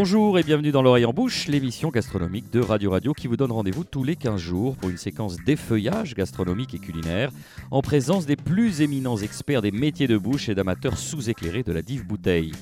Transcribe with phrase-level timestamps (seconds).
[0.00, 3.50] Bonjour et bienvenue dans l'oreille en bouche, l'émission gastronomique de Radio Radio qui vous donne
[3.50, 7.32] rendez-vous tous les 15 jours pour une séquence d'effeuillage gastronomique et culinaire
[7.72, 11.82] en présence des plus éminents experts des métiers de bouche et d'amateurs sous-éclairés de la
[11.82, 12.52] dive bouteille.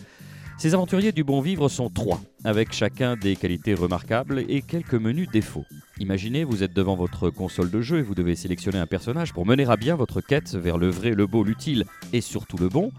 [0.57, 5.29] Ces aventuriers du bon vivre sont trois, avec chacun des qualités remarquables et quelques menus
[5.31, 5.67] défauts.
[6.01, 9.45] Imaginez, vous êtes devant votre console de jeu et vous devez sélectionner un personnage pour
[9.45, 12.93] mener à bien votre quête vers le vrai, le beau, l'utile et surtout le bon.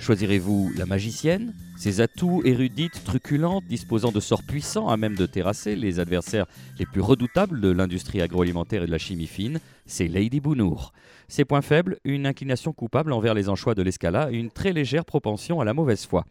[0.00, 5.76] Choisirez-vous la magicienne Ses atouts érudites, truculentes, disposant de sorts puissants à même de terrasser
[5.76, 6.46] les adversaires
[6.78, 10.94] les plus redoutables de l'industrie agroalimentaire et de la chimie fine, c'est Lady Bounour.
[11.28, 15.60] Ses points faibles, une inclination coupable envers les anchois de l'escala une très légère propension
[15.60, 16.24] à la mauvaise foi.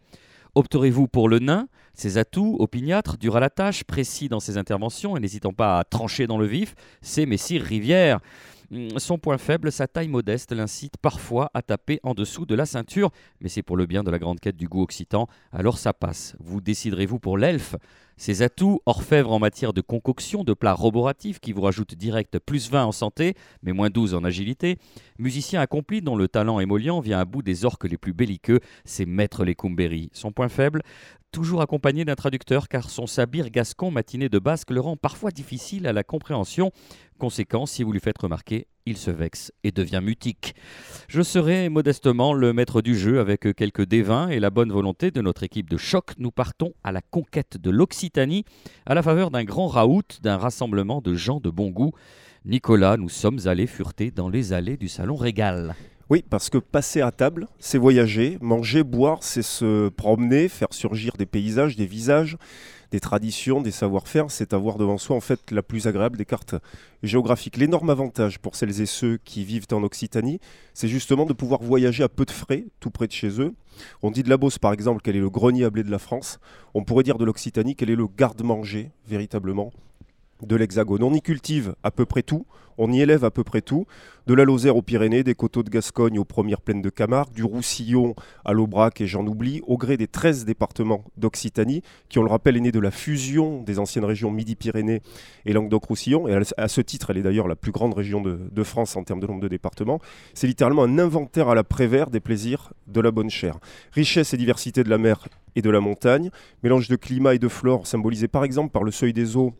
[0.56, 5.16] Opterez-vous pour le nain Ses atouts, opiniâtres, dur à la tâche, précis dans ses interventions
[5.16, 8.18] et n'hésitant pas à trancher dans le vif, c'est Messire Rivière.
[8.72, 12.66] Hum, Son point faible, sa taille modeste, l'incite parfois à taper en dessous de la
[12.66, 15.92] ceinture, mais c'est pour le bien de la grande quête du goût occitan, alors ça
[15.92, 16.36] passe.
[16.38, 17.74] Vous déciderez-vous pour l'elfe?
[18.16, 22.70] Ses atouts, orfèvre en matière de concoction, de plats roboratifs qui vous rajoutent direct plus
[22.70, 24.76] 20 en santé, mais moins 12 en agilité.
[25.18, 29.06] Musicien accompli dont le talent émollient vient à bout des orques les plus belliqueux, c'est
[29.06, 30.10] Maître Lecumberi.
[30.12, 30.82] Son point faible,
[31.32, 35.86] toujours accompagné d'un traducteur car son sabir gascon matiné de basque le rend parfois difficile
[35.86, 36.72] à la compréhension.
[37.20, 40.54] Conséquence, si vous lui faites remarquer, il se vexe et devient mutique.
[41.06, 45.20] Je serai modestement le maître du jeu avec quelques dévins et la bonne volonté de
[45.20, 46.12] notre équipe de choc.
[46.16, 48.46] Nous partons à la conquête de l'Occitanie
[48.86, 51.92] à la faveur d'un grand raout, d'un rassemblement de gens de bon goût.
[52.46, 55.74] Nicolas, nous sommes allés fureter dans les allées du salon Régal.
[56.10, 61.12] Oui, parce que passer à table, c'est voyager, manger, boire, c'est se promener, faire surgir
[61.16, 62.36] des paysages, des visages,
[62.90, 66.56] des traditions, des savoir-faire, c'est avoir devant soi en fait la plus agréable des cartes
[67.04, 67.56] géographiques.
[67.56, 70.40] L'énorme avantage pour celles et ceux qui vivent en Occitanie,
[70.74, 73.54] c'est justement de pouvoir voyager à peu de frais, tout près de chez eux.
[74.02, 76.00] On dit de la Beauce par exemple qu'elle est le grenier à blé de la
[76.00, 76.40] France.
[76.74, 79.72] On pourrait dire de l'Occitanie qu'elle est le garde-manger véritablement
[80.42, 81.02] de l'Hexagone.
[81.02, 82.46] On y cultive à peu près tout,
[82.78, 83.86] on y élève à peu près tout,
[84.26, 87.44] de la Lozère aux Pyrénées, des coteaux de Gascogne aux premières plaines de Camargue, du
[87.44, 88.14] Roussillon
[88.44, 92.56] à l'Aubrac et j'en oublie, au gré des 13 départements d'Occitanie, qui on le rappelle
[92.56, 95.02] est né de la fusion des anciennes régions Midi-Pyrénées
[95.44, 98.96] et Languedoc-Roussillon, et à ce titre elle est d'ailleurs la plus grande région de, France
[98.96, 100.00] en termes de nombre de départements.
[100.32, 103.58] C'est littéralement un inventaire à la Prévert des plaisirs de la bonne chair.
[103.92, 106.30] Richesse et diversité de la mer et de la montagne,
[106.62, 109.54] mélange de climat et de flore symbolisé par exemple par le seuil des eaux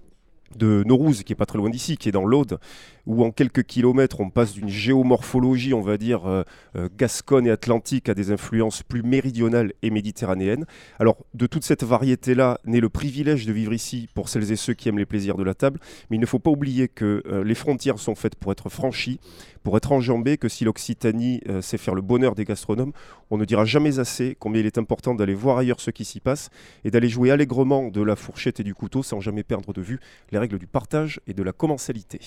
[0.56, 2.58] de Norouz, qui est pas très loin d'ici, qui est dans l'Aude,
[3.06, 6.42] où en quelques kilomètres on passe d'une géomorphologie, on va dire, euh,
[6.76, 10.66] euh, gasconne et atlantique à des influences plus méridionales et méditerranéennes.
[10.98, 14.74] Alors de toute cette variété-là naît le privilège de vivre ici pour celles et ceux
[14.74, 17.44] qui aiment les plaisirs de la table, mais il ne faut pas oublier que euh,
[17.44, 19.20] les frontières sont faites pour être franchies,
[19.62, 22.92] pour être enjambées, que si l'Occitanie euh, sait faire le bonheur des gastronomes,
[23.30, 26.20] on ne dira jamais assez combien il est important d'aller voir ailleurs ce qui s'y
[26.20, 26.50] passe
[26.84, 30.00] et d'aller jouer allègrement de la fourchette et du couteau sans jamais perdre de vue
[30.40, 32.20] règles du partage et de la commensalité.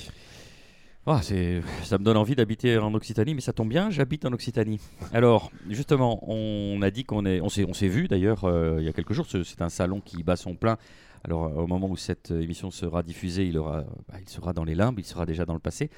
[1.06, 4.79] Ah, ça me donne envie d'habiter en Occitanie, mais ça tombe bien, j'habite en Occitanie.
[5.13, 8.94] Alors, justement, on a dit qu'on est, on s'est, vu d'ailleurs euh, il y a
[8.94, 9.25] quelques jours.
[9.25, 10.78] ce- C'est un salon qui bat son plein.
[11.23, 14.53] Alors, euh, au moment où cette euh, émission sera diffusée, il, aura, bah, il sera
[14.53, 15.89] dans les limbes, il sera déjà dans le passé.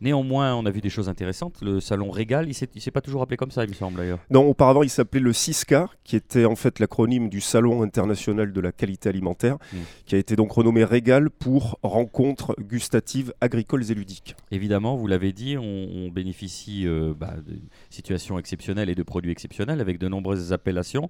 [0.00, 1.60] Néanmoins, on a vu des choses intéressantes.
[1.62, 4.18] Le salon Régal, il il s'est pas toujours appelé comme ça, il me semble d'ailleurs.
[4.30, 8.60] Non, auparavant, il s'appelait le CISCA, qui était en fait l'acronyme du Salon international de
[8.60, 9.76] la qualité alimentaire, Mm.
[10.06, 14.36] qui a été donc renommé Régal pour rencontres gustatives, agricoles et ludiques.
[14.50, 17.58] Évidemment, vous l'avez dit, on, on bénéficie euh, bah, de
[17.90, 21.08] situations exceptionnelles et de produits exceptionnels avec de nombreuses appellations.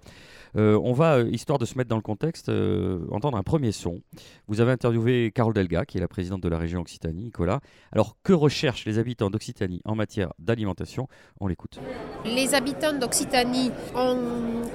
[0.56, 3.63] Euh, on va, histoire de se mettre dans le contexte, euh, entendre un premier
[4.46, 7.60] Vous avez interviewé Carole Delga, qui est la présidente de la région Occitanie, Nicolas.
[7.92, 11.08] Alors, que recherchent les habitants d'Occitanie en matière d'alimentation?
[11.40, 11.80] On l'écoute.
[12.24, 14.18] Les habitants d'Occitanie ont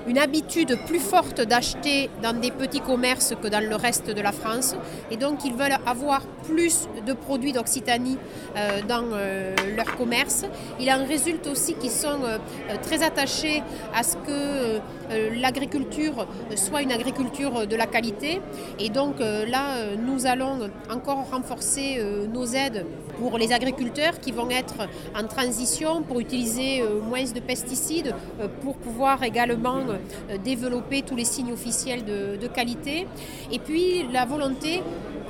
[0.08, 4.32] une habitude plus forte d'acheter dans des petits commerces que dans le reste de la
[4.32, 4.76] France.
[5.12, 8.18] Et donc, ils veulent avoir plus de produits d'Occitanie
[8.56, 10.46] euh, dans euh, leur commerce.
[10.80, 12.38] Il en résulte aussi qu'ils sont euh,
[12.82, 13.62] très attachés
[13.94, 18.42] à ce que l'agriculture soit une agriculture de la qualité.
[18.80, 22.86] Et donc, euh, là, euh, nous allons encore renforcer euh, nos aides
[23.20, 28.48] pour les agriculteurs qui vont être en transition pour utiliser euh, moins de pesticides, euh,
[28.62, 33.08] pour pouvoir également euh, développer tous les signes officiels de qualité.
[33.52, 34.82] Et puis la volonté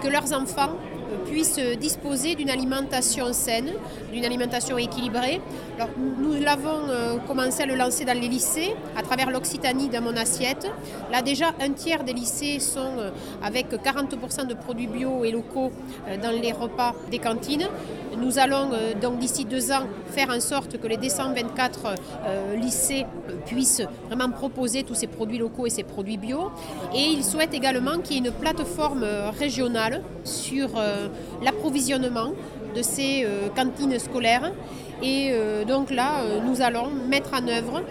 [0.02, 0.72] que leurs enfants
[1.26, 3.72] puissent disposer d'une alimentation saine,
[4.12, 5.42] d'une alimentation équilibrée.
[5.78, 10.16] Alors, nous l'avons commencé à le lancer dans les lycées à travers l'Occitanie dans mon
[10.16, 10.68] assiette.
[11.12, 13.12] Là déjà, un tiers des lycées sont
[13.42, 15.72] avec 40% de produits bio et locaux
[16.22, 17.68] dans les repas des cantines.
[18.18, 18.72] Nous allons
[19.02, 21.96] donc d'ici deux ans faire en sorte que les 224
[22.58, 23.06] lycées
[23.46, 26.52] puissent vraiment proposer tous ces produits locaux et ces produits bio.
[26.94, 29.06] Et ils souhaitent également qu'il y ait une plateforme
[29.38, 30.99] régionale sur euh,
[31.42, 32.34] l'approvisionnement
[32.76, 34.52] de ces euh, cantines scolaires.
[35.02, 37.84] Et euh, donc là, nous allons mettre en œuvre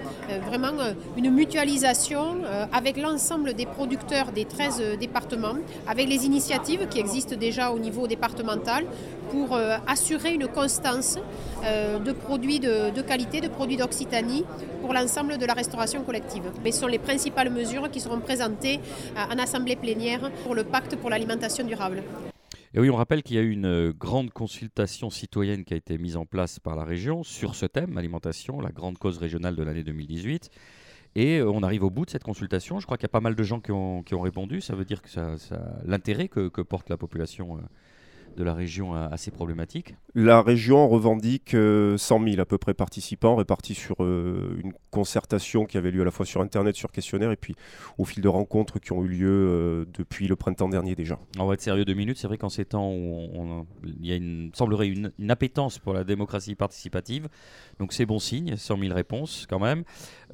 [0.47, 0.73] vraiment
[1.17, 5.55] une mutualisation avec l'ensemble des producteurs des 13 départements,
[5.87, 8.85] avec les initiatives qui existent déjà au niveau départemental
[9.31, 11.17] pour assurer une constance
[11.65, 14.45] de produits de, qualité, de produits d'Occitanie
[14.83, 16.45] pour l'ensemble de la restauration collective.
[16.63, 18.81] Mais ce sont les principales mesures qui seront présentées
[19.17, 22.03] en assemblée plénière pour le pacte pour l'alimentation durable.
[22.79, 25.77] Et oui, on rappelle qu'il y a eu une euh, grande consultation citoyenne qui a
[25.77, 29.57] été mise en place par la région sur ce thème, alimentation, la grande cause régionale
[29.57, 30.49] de l'année 2018.
[31.17, 32.79] Et euh, on arrive au bout de cette consultation.
[32.79, 34.61] Je crois qu'il y a pas mal de gens qui ont, répondu.
[34.61, 35.35] Ça veut dire que ça,
[35.87, 37.63] l'intérêt que, porte la population euh,
[38.39, 43.37] de la région assez problématique La région revendique 100 euh, 000 à peu près participants
[43.37, 47.33] répartis sur euh, une concertation qui avait lieu à la fois sur Internet, sur questionnaire
[47.33, 47.57] et puis
[47.99, 51.19] au fil de rencontres qui ont eu lieu euh, depuis le printemps dernier déjà.
[51.39, 52.17] On va être sérieux deux minutes.
[52.19, 55.93] C'est vrai qu'en ces temps où il y a une, semblerait une, une, appétence pour
[55.93, 57.29] la démocratie participative,
[57.81, 59.83] donc c'est bon signe, 100 000 réponses quand même.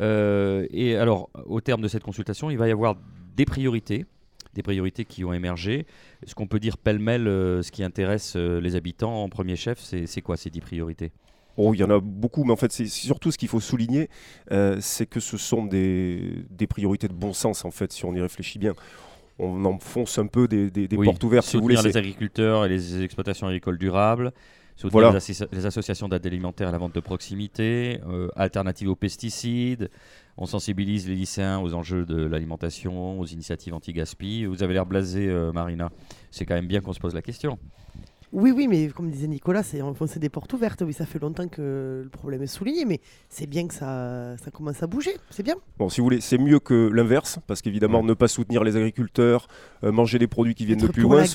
[0.00, 2.96] et alors, au terme de cette consultation, il va y avoir
[3.34, 4.04] des priorités
[4.54, 5.86] des priorités qui ont émergé.
[6.26, 9.78] Ce qu'on peut dire pêle-mêle, euh, ce qui intéresse euh, les habitants en premier chef,
[9.80, 11.12] c'est quoi ces dix priorités?
[11.56, 14.08] Oh, il y en a beaucoup, mais en fait, c'est surtout ce qu'il faut souligner,
[14.50, 18.20] euh, c'est que ce sont des, priorités de bon sens, en fait, si on y
[18.20, 18.74] réfléchit bien.
[19.38, 21.46] On enfonce un peu des, portes ouvertes.
[21.46, 24.32] Si vous voulez, les agriculteurs et les exploitations agricoles durables,
[24.76, 28.00] soutenir les, associations d'aide alimentaire à la vente de proximité,
[28.36, 29.90] alternatives aux pesticides,
[30.36, 34.46] on sensibilise les lycéens aux enjeux de l'alimentation, aux initiatives anti-gaspi.
[34.46, 35.90] Vous avez l'air blasé, euh, Marina.
[36.30, 37.58] C'est quand même bien qu'on se pose la question.
[38.34, 40.82] Oui, oui, mais comme disait Nicolas, c'est enfoncer des portes ouvertes.
[40.84, 44.50] Oui, ça fait longtemps que le problème est souligné, mais c'est bien que ça, ça
[44.50, 45.12] commence à bouger.
[45.30, 45.54] C'est bien.
[45.78, 49.46] Bon, si vous voulez, c'est mieux que l'inverse, parce qu'évidemment, ne pas soutenir les agriculteurs,
[49.84, 51.28] euh, manger des produits qui viennent de plus loin, ce,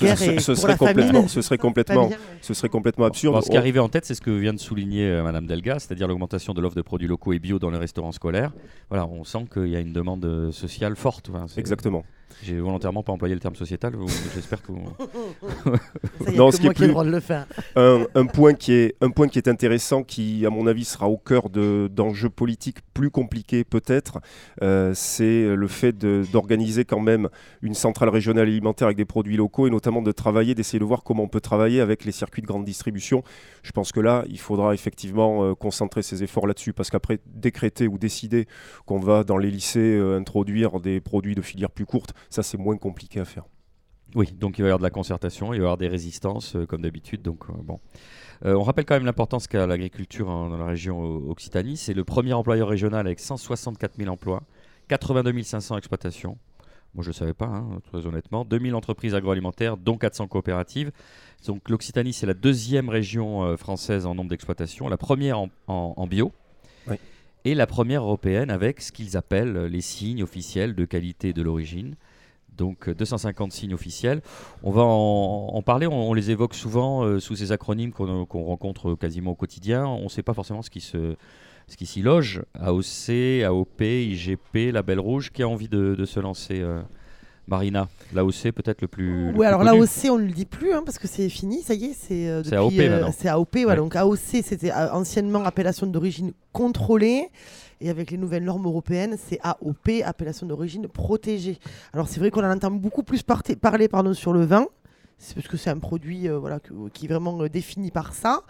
[0.54, 2.10] serait complètement, ce, serait complètement,
[2.42, 3.42] ce serait complètement absurde.
[3.42, 5.78] ce qui est arrivé en tête, c'est ce que vient de souligner euh, Madame Delga,
[5.78, 8.52] c'est-à-dire l'augmentation de l'offre de produits locaux et bio dans les restaurants scolaires.
[8.90, 11.30] Voilà, on sent qu'il y a une demande euh, sociale forte.
[11.56, 12.04] Exactement.
[12.42, 13.94] J'ai volontairement pas employé le terme sociétal.
[14.34, 14.80] J'espère que vous.
[16.36, 17.46] non, ce qui est plus de le faire.
[17.76, 21.16] Un, point qui est un point qui est intéressant, qui à mon avis sera au
[21.16, 24.20] cœur d'enjeux politiques plus compliqués peut-être,
[24.62, 27.28] euh, c'est le fait d'organiser quand même
[27.62, 31.02] une centrale régionale alimentaire avec des produits locaux et notamment de travailler, d'essayer de voir
[31.02, 33.22] comment on peut travailler avec les circuits de grande distribution.
[33.62, 37.88] Je pense que là, il faudra effectivement euh, concentrer ses efforts là-dessus parce qu'après décréter
[37.88, 38.46] ou décider
[38.86, 42.58] qu'on va dans les lycées euh, introduire des produits de filière plus courte, ça, c'est
[42.58, 43.44] moins compliqué à faire.
[44.14, 46.56] Oui, donc il va y avoir de la concertation, il va y avoir des résistances,
[46.56, 47.22] euh, comme d'habitude.
[47.22, 47.78] Donc, euh, bon.
[48.44, 51.76] Euh, on rappelle quand même l'importance qu'a l'agriculture dans la région Occitanie.
[51.76, 54.42] C'est le premier employeur régional avec 164 000 emplois,
[54.88, 56.38] 82 500 exploitations.
[56.94, 58.44] Moi, je ne savais pas, hein, très honnêtement.
[58.44, 60.90] 2000 entreprises agroalimentaires, dont 400 coopératives.
[61.46, 65.38] Donc, l'Occitanie, c'est la deuxième région française en nombre d'exploitations, la première
[65.68, 66.32] en, bio.
[67.44, 71.94] Et la première européenne avec ce qu'ils appellent les signes officiels de qualité de l'origine
[72.60, 74.20] donc 250 signes officiels.
[74.62, 79.32] On va en, parler, on, les évoque souvent euh, sous ces acronymes qu'on rencontre quasiment
[79.32, 79.86] au quotidien.
[79.86, 81.16] On ne sait pas forcément ce qui se
[81.66, 82.42] ce qui s'y loge.
[82.58, 86.82] AOC, AOP, IGP, Label Rouge, qui a envie de, se lancer euh,
[87.50, 89.32] Marina, l'AOC peut-être le plus.
[89.34, 91.86] Oui, alors l'AOC, on ne le dit plus hein, parce que c'est fini, ça y
[91.86, 93.12] est, c'est euh, AOP maintenant.
[93.16, 97.28] C'est AOP, donc AOC, c'était anciennement appellation d'origine contrôlée.
[97.82, 101.58] Et avec les nouvelles normes européennes, c'est AOP, appellation d'origine protégée.
[101.94, 104.66] Alors c'est vrai qu'on en entend beaucoup plus parler pardon, sur le vin
[105.22, 106.60] c'est parce que c'est un produit euh, voilà,
[106.94, 108.40] qui est vraiment euh, défini par ça.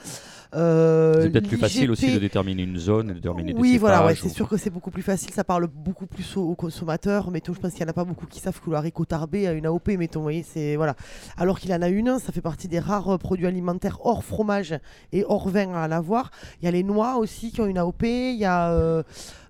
[0.54, 4.14] Euh, c'est peut-être plus facile aussi de déterminer une zone, de déterminer oui, voilà, ouais,
[4.14, 5.32] c'est sûr que c'est beaucoup plus facile.
[5.32, 7.32] Ça parle beaucoup plus aux, consommateurs.
[7.32, 9.48] Mettons, je pense qu'il n'y en a pas beaucoup qui savent que le haricot tarbé
[9.48, 9.88] a une AOP.
[9.98, 10.94] Mettons, voyez, c'est voilà.
[11.36, 14.78] Alors qu'il en a une, ça fait partie des rares produits alimentaires hors fromage
[15.12, 16.30] et hors vin à l'avoir.
[16.62, 18.04] Il y a les noix aussi qui ont une AOP.
[18.04, 19.02] Il y a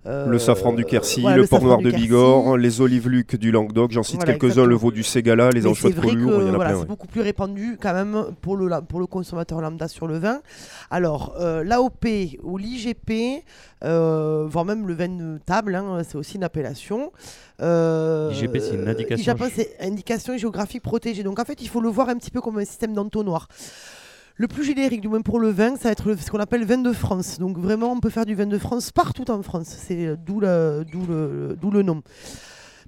[0.04, 4.02] le safran du Quercy, le, port noir de Bigorre, les olives Luc du Languedoc, j'en
[4.02, 6.80] cite quelques-uns, le veau du Ségala, les anchois de Collioure, il y en a plein.
[6.80, 10.40] C'est beaucoup plus répandu quand même pour le, pour le consommateur lambda sur le vin.
[10.90, 12.06] Alors, euh, l'AOP
[12.42, 13.44] ou l'IGP,
[13.84, 17.12] euh, voire même le vin de table, hein, c'est aussi une appellation.
[17.62, 19.34] Euh, IGP, c'est une indication.
[19.34, 21.22] IGP, c'est indication géographique protégée.
[21.22, 23.48] Donc en fait, il faut le voir un petit peu comme un système d'entonnoir.
[24.40, 26.78] Le plus générique, du moins pour le vin, ça va être ce qu'on appelle vin
[26.78, 27.38] de France.
[27.38, 29.66] Donc vraiment, on peut faire du vin de France partout en France.
[29.66, 32.00] C'est d'où le, nom.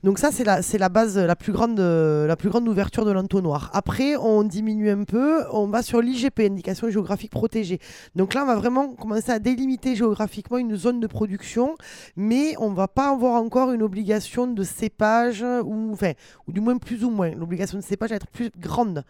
[0.03, 3.71] Donc ça, c'est la, base, la plus, grande, la plus grande ouverture de l'entonnoir.
[3.75, 7.81] Après, on diminue un peu, on va sur l'IGP, indication géographique protégée.
[8.17, 11.75] Donc là, on va vraiment commencer à délimiter géographiquement une zone de production,
[12.17, 15.99] mais on ne va pas avoir encore une obligation de cépage, ou,
[16.47, 17.33] ou du moins plus ou moins.
[17.33, 19.05] L'obligation de cépage va être plus grande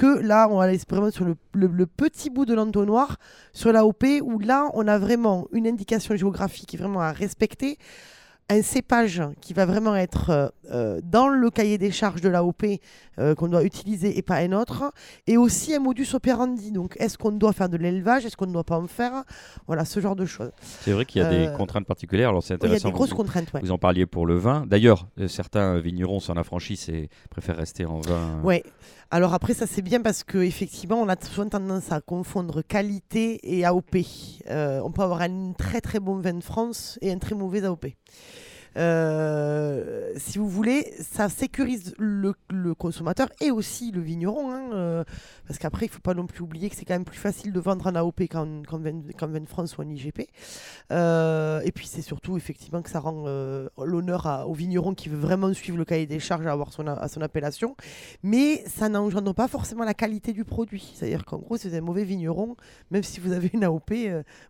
[0.00, 3.18] que là, on va aller vraiment sur le, le, petit bout de l'entonnoir,
[3.52, 7.76] sur l'AOP, où là, on a vraiment une indication géographique vraiment à respecter
[8.48, 12.64] un cépage qui va vraiment être euh, euh, dans le cahier des charges de l'AOP
[13.18, 14.90] euh, qu'on doit utiliser et pas un autre,
[15.26, 16.72] et aussi un modus operandi.
[16.72, 19.22] Donc, est-ce qu'on doit faire de l'élevage, est-ce qu'on ne doit pas en faire?
[19.66, 20.50] Voilà, ce genre de choses.
[20.80, 22.30] C'est vrai qu'il y a des contraintes particulières.
[22.30, 22.76] Alors, c'est intéressant.
[22.76, 23.48] Il y a des grosses contraintes.
[23.62, 24.64] Vous en parliez pour le vin.
[24.66, 28.40] D'ailleurs, certains vignerons s'en affranchissent et préfèrent rester en vin.
[28.42, 28.62] Oui.
[29.12, 33.64] Alors après, ça c'est bien parce qu'effectivement, on a souvent tendance à confondre qualité et
[33.64, 33.96] AOP.
[34.48, 37.86] on peut avoir un très très bon vin de France et un très mauvais AOP.
[38.76, 42.34] Euh, si vous voulez, ça sécurise le,
[42.74, 44.50] consommateur et aussi le vigneron.
[44.50, 45.04] Hein, euh,
[45.46, 47.52] parce qu'après, il ne faut pas non plus oublier que c'est quand même plus facile
[47.52, 50.28] de vendre en AOP qu'en qu vin, France ou en IGP.
[50.92, 53.24] Euh, et puis, c'est surtout effectivement que ça rend
[53.78, 57.20] l'honneur au vigneron qui veut vraiment suivre le cahier des charges à avoir son, son
[57.22, 57.76] appellation.
[58.22, 60.92] Mais ça n'engendre pas forcément la qualité du produit.
[60.94, 62.56] C'est-à-dire qu'en gros, si vous êtes un mauvais vigneron,
[62.90, 63.92] même si vous avez une AOP,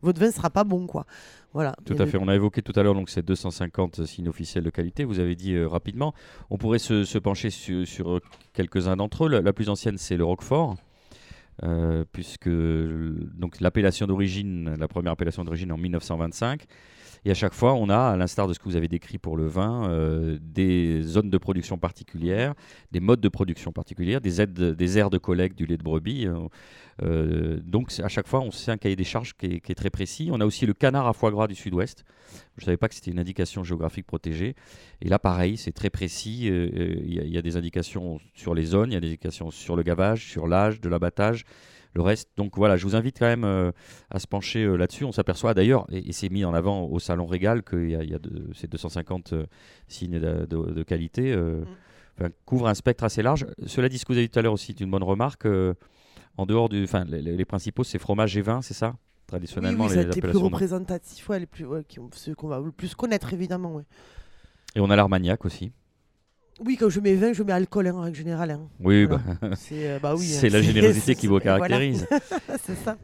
[0.03, 0.87] votre vin ne sera pas bon.
[0.87, 1.07] quoi.
[1.52, 2.16] Voilà, tout à fait.
[2.16, 5.04] On a évoqué tout à l'heure donc ces 250 signes officiels de qualité.
[5.04, 6.14] Vous avez dit euh, rapidement.
[6.49, 8.21] On pourrait se, pencher sur, euh,
[8.52, 9.28] quelques-uns d'entre eux.
[9.28, 10.76] La, plus ancienne, c'est le Roquefort.
[11.62, 16.64] Euh, puisque donc l'appellation d'origine, la première appellation d'origine en 1925,
[17.25, 19.37] et à chaque fois, on a, à l'instar de ce que vous avez décrit pour
[19.37, 22.55] le vin, des zones de production particulières,
[22.93, 26.27] des modes de production particulières, des, aides, des aires de collecte du lait de brebis.
[27.03, 30.31] Euh, donc à chaque fois, on sait un cahier des charges qui est, très précis.
[30.33, 32.05] On a aussi le canard à foie gras du sud-ouest.
[32.57, 34.55] Je ne savais pas que c'était une indication géographique protégée.
[35.00, 36.49] Et là, pareil, c'est très précis.
[36.49, 39.50] Euh, euh, il y, a des indications sur les zones, il y a des indications
[39.50, 41.45] sur le gavage, sur l'âge de l'abattage
[41.94, 42.30] le reste.
[42.37, 43.73] Donc voilà, je vous invite quand même
[44.11, 45.04] à se pencher là-dessus.
[45.04, 48.18] On s'aperçoit d'ailleurs, et, c'est mis en avant au Salon Régal, qu'il y a,
[48.54, 49.35] ces 250
[49.88, 51.37] signes de, qualité.
[51.37, 52.28] Mm.
[52.44, 53.47] couvre un spectre assez large.
[53.66, 55.47] Cela dit, ce que vous avez dit tout à l'heure aussi, c'est une bonne remarque
[56.37, 56.85] en dehors du.
[56.85, 58.97] Enfin, les, principaux, c'est fromage et vin, c'est ça?
[59.26, 61.66] Traditionnellement, oui, oui, les, les plus représentatifs, ouais, les plus,
[62.14, 63.80] ceux qu'on va le plus connaître, évidemment.
[64.75, 65.73] Et on a l'Armagnac aussi.
[66.64, 68.50] Oui, quand je mets vin, je mets alcool hein, en règle générale.
[68.50, 68.69] Hein.
[68.81, 69.21] Oui, bah,
[69.57, 70.49] c'est euh, bah oui, hein.
[70.50, 72.07] la générosité qui vous caractérise.
[72.67, 72.97] c'est ça.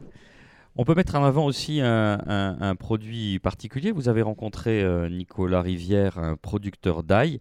[0.79, 3.91] On peut mettre en avant aussi un, produit particulier.
[3.91, 7.39] Vous avez rencontré euh, Nicolas Rivière, un producteur d'ail.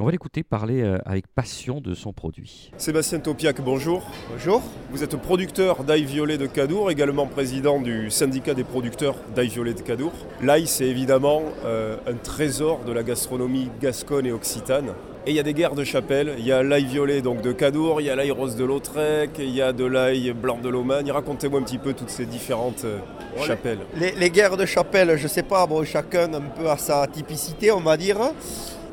[0.00, 2.70] Et on va l'écouter parler euh, avec passion de son produit.
[2.78, 4.02] Sébastien Topiac, bonjour.
[4.30, 4.62] Bonjour.
[4.92, 9.74] Vous êtes producteur d'ail violet de Cadour, également président du syndicat des producteurs d'ail violet
[9.74, 10.12] de Cadour.
[10.40, 14.94] L'ail, c'est évidemment euh, un trésor de la gastronomie gasconne et occitane.
[15.26, 16.34] Et il y a des guerres de chapelle.
[16.38, 19.32] Il y a l'ail violet donc de Cadour, il y a l'ail rose de Lautrec,
[19.38, 21.12] il y a de l'ail blanc de Lomagne.
[21.12, 23.00] Racontez-moi un petit peu toutes ces différentes euh,
[23.46, 23.80] chapelles.
[23.96, 27.80] Les, guerres de chapelle, je sais pas, bon, chacun un peu à sa typicité, on
[27.80, 28.16] va dire.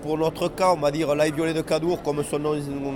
[0.07, 2.53] Pour notre cas, on va dire l'ail violet de Cadour, comme son nom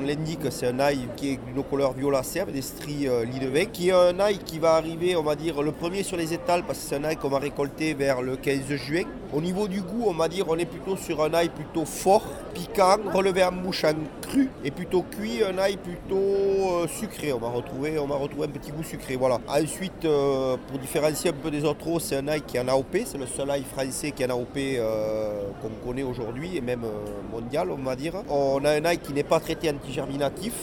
[0.08, 3.26] l'indique, c'est un ail qui est d'une couleur violacée avec des stries euh,
[3.66, 6.64] qui est un ail qui va arriver, on va dire, le premier sur les étals
[6.64, 9.04] parce que c'est un ail qu'on va récolter vers le 15 juin.
[9.34, 12.24] Au niveau du goût, on va dire, on est plutôt sur un ail plutôt fort,
[12.54, 17.34] piquant, relevé en bouche en cru et plutôt cuit, un ail plutôt euh, sucré.
[17.34, 19.18] On va retrouver, on va retrouver un petit goût sucré.
[19.18, 19.40] Voilà.
[19.50, 22.98] Ensuite, euh, pour différencier un peu des autres c'est un ail qui est en AOP,
[23.06, 26.84] c'est le seul ail français qui est en AOP euh, qu'on connaît aujourd'hui et même
[27.32, 28.14] mondial, on va dire.
[28.30, 30.54] On a un ail qui n'est pas traité antigerminatif,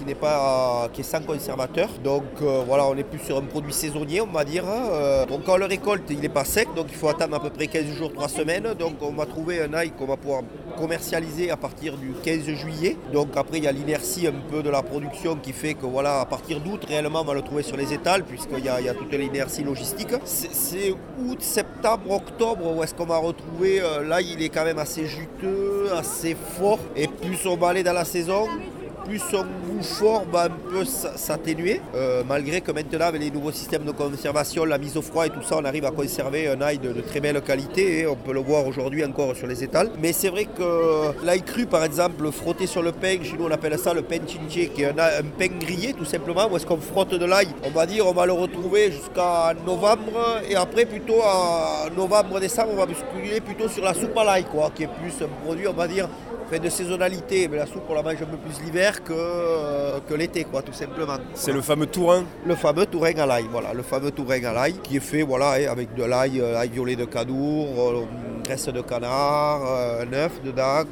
[0.00, 1.90] qui n'est pas qui est sans conservateur.
[2.02, 4.64] Donc euh, voilà, on est plus sur un produit saisonnier, on va dire.
[4.66, 7.40] Euh, donc quand on le récolte, il n'est pas sec, donc il faut attendre à
[7.40, 8.74] peu près 15 jours, 3 semaines.
[8.78, 10.42] Donc on va trouver un ail qu'on va pouvoir
[10.78, 12.96] commercialiser à partir du 15 juillet.
[13.12, 16.20] Donc après il y a l'inertie un peu de la production qui fait que voilà,
[16.20, 18.88] à partir d'août, réellement on va le trouver sur les étals puisqu'il y, a, y
[18.88, 20.14] a toute l'inertie logistique.
[20.24, 20.94] C'est
[21.26, 25.04] août, septembre, octobre où est-ce qu'on va retrouver euh, là il est quand même assez
[25.04, 28.46] juteux, assez fort et plus on va aller dans la saison
[29.18, 33.84] son goût fort va un peu s'atténuer, euh, malgré que maintenant avec les nouveaux systèmes
[33.84, 36.78] de conservation, la mise au froid et tout ça, on arrive à conserver un ail
[36.78, 39.90] de, très belle qualité, et on peut le voir aujourd'hui encore sur les étals.
[40.00, 43.50] Mais c'est vrai que l'ail cru par exemple, frotté sur le pain, chez nous on
[43.50, 46.66] appelle ça le pain chinché, qui est un, un pain grillé tout simplement, où est-ce
[46.66, 50.84] qu'on frotte de l'ail, on va dire on va le retrouver jusqu'à novembre, et après
[50.84, 54.88] plutôt à novembre-décembre on va basculer plutôt sur la soupe à l'ail, quoi, qui est
[54.88, 56.08] plus un produit on va dire
[56.58, 60.14] de saisonnalité, mais la soupe on la mange un peu plus l'hiver que, euh, que
[60.14, 61.16] l'été, quoi, tout simplement.
[61.34, 64.74] C'est le fameux tourin Le fameux tourin à l'ail, voilà, le fameux tourin à l'ail
[64.82, 68.04] qui est fait voilà, avec de l'ail, euh, l'ail violet de cadour, euh,
[68.44, 69.62] graisse de canard,
[70.00, 70.82] un œuf dedans,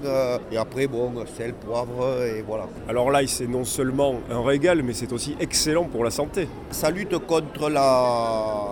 [0.53, 2.69] et après, bon, sel, poivre, et voilà.
[2.89, 6.47] Alors l'ail, c'est non seulement un régal, mais c'est aussi excellent pour la santé.
[6.71, 7.69] Ça lutte contre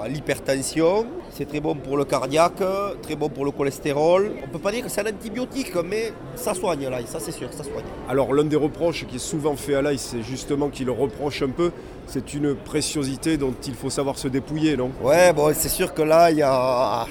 [0.09, 2.63] l'hypertension, c'est très bon pour le cardiaque,
[3.03, 4.33] très bon pour le cholestérol.
[4.43, 7.31] On ne peut pas dire que c'est un antibiotique, mais ça soigne l'ail, ça c'est
[7.31, 7.85] sûr, ça soigne.
[8.09, 11.51] Alors l'un des reproches qui est souvent fait à l'ail, c'est justement qu'il reproche un
[11.51, 11.73] peu,
[12.07, 14.93] c'est une préciosité dont il faut savoir se dépouiller, non?
[15.03, 17.07] Ouais, bon, c'est sûr que là, il y a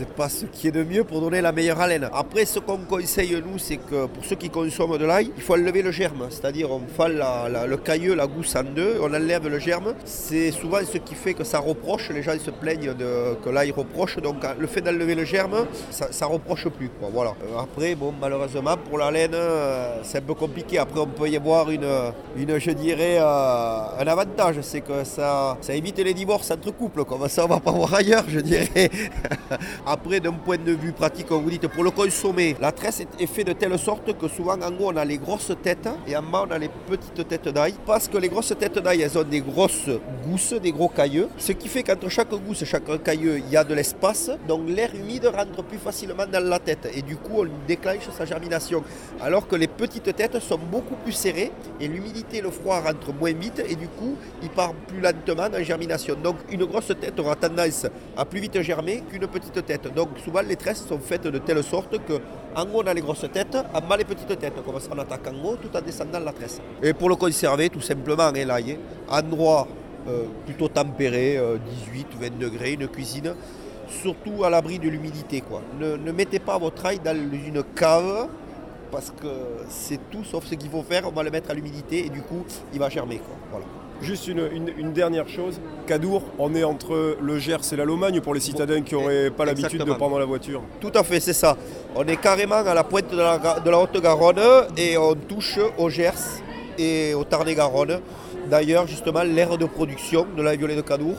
[0.00, 2.08] c'est pas ce qui est de mieux pour donner la meilleure haleine.
[2.14, 5.52] Après, ce qu'on conseille, nous, c'est que pour ceux qui consomment de l'ail, il faut
[5.52, 6.26] enlever le germe.
[6.30, 9.92] C'est-à-dire, on fait le cailleux, la gousse en deux, on enlève le germe.
[10.06, 12.08] C'est souvent ce qui fait que ça reproche.
[12.14, 14.16] Les gens se plaignent de, que l'ail reproche.
[14.20, 16.90] Donc, le fait d'enlever le germe, ça, ça reproche plus.
[17.12, 17.34] Voilà.
[17.44, 20.78] Euh, après, bon, malheureusement, pour la laine, euh, c'est un peu compliqué.
[20.78, 21.86] Après, on peut y avoir une,
[22.38, 24.62] une je dirais, euh, un avantage.
[24.62, 27.04] C'est que ça, ça évite les divorces entre couples.
[27.04, 28.90] Comme ça, on va pas voir ailleurs, je dirais.
[29.92, 33.26] Après, d'un point de vue pratique, comme vous dites, pour le consommer, la tresse est
[33.26, 36.22] faite de telle sorte que souvent en haut on a les grosses têtes et en
[36.22, 37.74] bas on a les petites têtes d'ail.
[37.84, 39.90] Parce que les grosses têtes d'ail, elles ont des grosses
[40.24, 41.28] gousses, des gros cailleux.
[41.38, 44.30] Ce qui fait qu'entre chaque gousse chaque cailleux, il y a de l'espace.
[44.46, 48.24] Donc l'air humide rentre plus facilement dans la tête et du coup on déclenche sa
[48.24, 48.84] germination.
[49.20, 53.12] Alors que les petites têtes sont beaucoup plus serrées et l'humidité et le froid rentrent
[53.12, 56.14] moins vite et du coup il part plus lentement en germination.
[56.14, 59.79] Donc une grosse tête aura tendance à plus vite germer qu'une petite tête.
[59.88, 62.14] Donc souvent les tresses sont faites de telle sorte que
[62.54, 64.54] en haut on a les grosses têtes, en bas les petites têtes.
[64.64, 66.60] Comme ça on attaque en haut tout en descendant la tresse.
[66.82, 68.58] Et pour le conserver tout simplement, hein, là,
[69.08, 69.68] endroit
[70.08, 71.38] euh, plutôt tempéré,
[71.86, 73.34] 18 ou 20 degrés, une cuisine,
[73.90, 75.42] surtout à l'abri de l'humidité.
[75.78, 78.28] Ne, mettez pas votre ail dans une cave
[78.90, 79.28] parce que
[79.68, 82.22] c'est tout sauf ce qu'il faut faire, on va le mettre à l'humidité et du
[82.22, 83.20] coup il va germer.
[83.50, 83.66] Voilà.
[84.02, 85.60] Juste une, dernière chose.
[85.86, 89.44] Cadour, on est entre le Gers et la Lomagne pour les citadins qui n'auraient pas
[89.44, 90.62] l'habitude de prendre la voiture.
[90.80, 91.56] Tout à fait, c'est ça.
[91.94, 96.42] On est carrément à la pointe de la, Haute-Garonne et on touche au Gers
[96.78, 98.00] et au Tarn-et-Garonne.
[98.48, 101.16] D'ailleurs, justement, l'aire de production de la violet de Cadour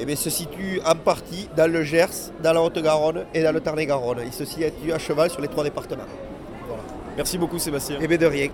[0.00, 4.18] eh se situe en partie dans le Gers, dans la Haute-Garonne et dans le Tarn-et-Garonne.
[4.24, 6.04] Il se situe à cheval sur les trois départements.
[7.16, 7.96] Merci beaucoup Sébastien.
[7.96, 8.48] Et eh bien de rien.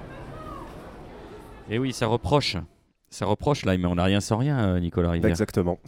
[1.69, 2.57] Et oui, ça reproche
[3.15, 5.31] ça reproche là, mais on n'a rien sans rien, euh, Nicolas Rivière.
[5.31, 5.79] Exactement.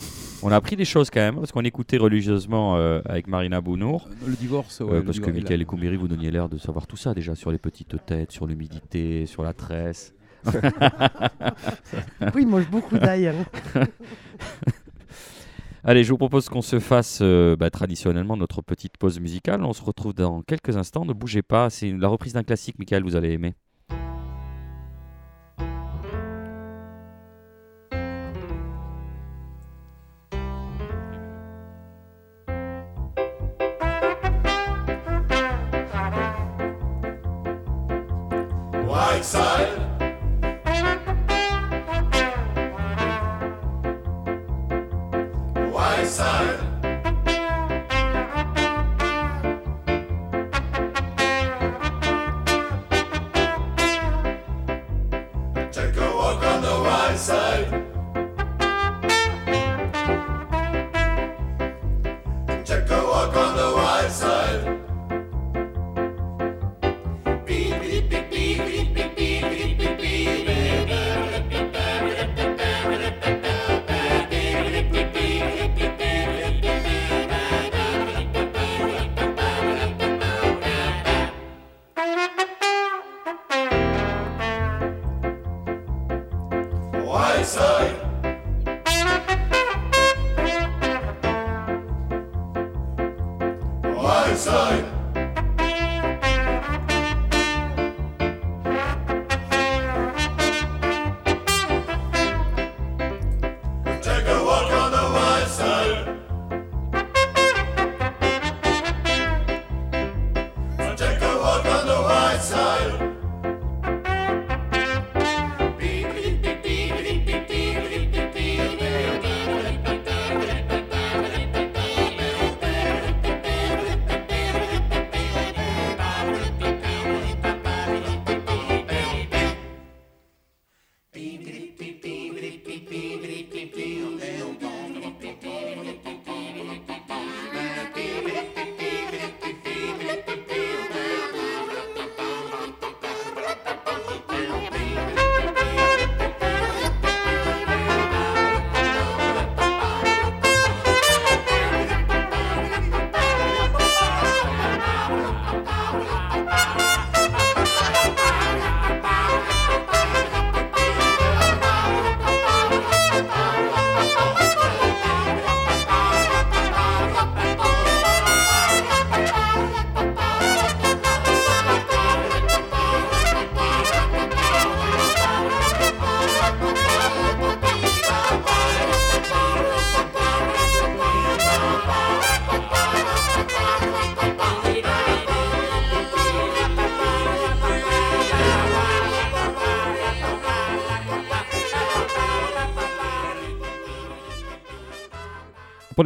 [0.42, 4.08] On a appris des choses quand même, parce qu'on écoutait religieusement euh, avec Marina Bounour.
[4.08, 7.14] Euh, le divorce, ouais, Parce que Michael Koumbiri, vous donniez l'air de savoir tout ça
[7.14, 10.14] déjà, sur les petites têtes, sur l'humidité, sur la tresse.
[10.46, 13.26] oui, il mange beaucoup d'ail.
[13.26, 13.44] Hein.
[15.82, 19.64] Allez, je vous propose qu'on se fasse bah, traditionnellement notre petite pause musicale.
[19.64, 21.04] On se retrouve dans quelques instants.
[21.04, 21.70] Ne bougez pas.
[21.70, 23.54] C'est la reprise d'un classique, Michael, vous allez aimer.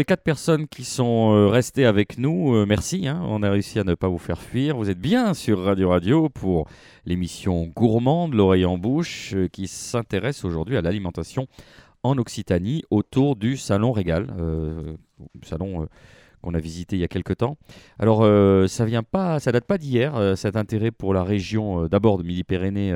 [0.01, 3.07] Les quatre personnes qui sont euh, restées avec nous, euh, merci.
[3.07, 3.21] hein.
[3.27, 4.75] on a réussi à ne pas vous faire fuir.
[4.79, 6.69] Vous êtes bien sur Radio Radio pour
[7.05, 11.49] l'émission Gourmande, l'oreille en bouche, euh, qui s'intéresse aujourd'hui à l'alimentation
[12.03, 14.29] en Occitanie autour du Salon Régal,
[15.43, 15.87] salon
[16.43, 17.57] qu'on a visité il y a quelques temps.
[17.99, 21.85] Alors, euh, ça vient pas, ça date pas d'hier, euh, cet intérêt pour la région,
[21.85, 22.93] euh, d'abord de Midi-Pyrénées,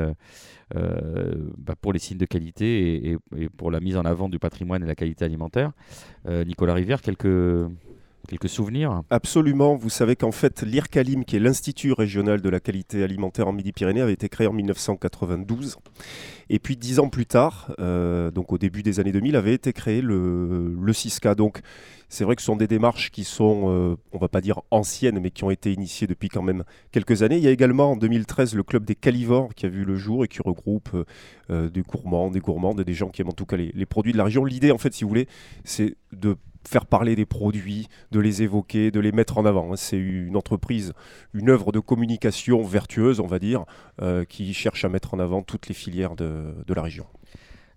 [0.75, 4.83] bah, pour les signes de qualité et, et- pour la mise en avant du patrimoine
[4.83, 5.73] et la qualité alimentaire.
[6.27, 7.69] Nicolas Rivière, quelques,
[8.29, 9.77] quelques souvenirs Absolument.
[9.77, 14.01] Vous savez qu'en fait, l'IRCALIM, qui est l'Institut régional de la qualité alimentaire en Midi-Pyrénées,
[14.01, 15.77] avait été créé en 1992.
[16.51, 19.73] Et puis dix ans plus tard, euh, donc au début des années 2000, avait été
[19.73, 21.35] créé le, le CISCA.
[21.35, 21.61] Donc
[22.09, 25.19] c'est vrai que ce sont des démarches qui sont, euh, on va pas dire anciennes,
[25.21, 27.39] mais qui ont été initiées depuis quand même quelques années.
[27.39, 30.25] Il y a également en 2013 le club des calivores qui a vu le jour
[30.25, 30.91] et qui regroupe
[31.51, 34.19] euh, des gourmands, des gourmandes, des gens qui aiment en tout cas les produits de
[34.19, 34.45] la région.
[34.45, 35.29] L'idée, en fait, si vous voulez,
[35.65, 39.77] c'est de faire parler des produits, de les évoquer, de les mettre en avant.
[39.77, 40.93] C'est une entreprise,
[41.33, 43.65] une œuvre de communication vertueuse, on va dire,
[44.03, 47.07] euh, qui cherche à mettre en avant toutes les filières de, la région.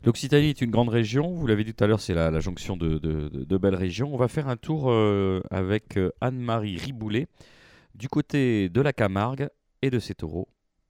[0.03, 3.57] L'Occitanie est une grande région, vous l'avez dit tout à l'heure, c'est la, jonction de
[3.57, 4.13] belles régions.
[4.13, 7.27] On va faire un tour euh, avec euh, Anne-Marie Riboulet
[7.95, 9.49] du côté de la Camargue
[9.81, 10.47] et de ses taureaux.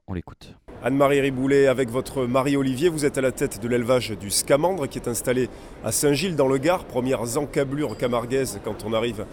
[0.08, 0.56] On l'écoute.
[0.84, 4.88] Anne-Marie Riboulet, avec votre mari Olivier, vous êtes à la tête de l'élevage du Scamandre
[4.88, 5.50] qui est installé
[5.84, 9.26] à Saint-Gilles dans le Gard, premières encablures camarguaises quand on arrive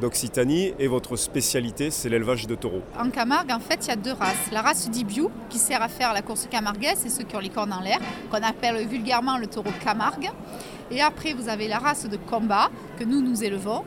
[0.00, 0.74] d'Occitanie.
[0.78, 2.82] Et votre spécialité, c'est l'élevage de taureaux.
[2.96, 4.52] En Camargue, en fait, il y a deux races.
[4.52, 7.50] La race d'Ibiou, qui sert à faire la course camarguaise, c'est ceux qui ont les
[7.50, 7.98] cornes en l'air,
[8.30, 10.30] qu'on appelle vulgairement le taureau Camargue.
[10.92, 13.84] Et après, vous avez la race de combat, que nous, nous élevons,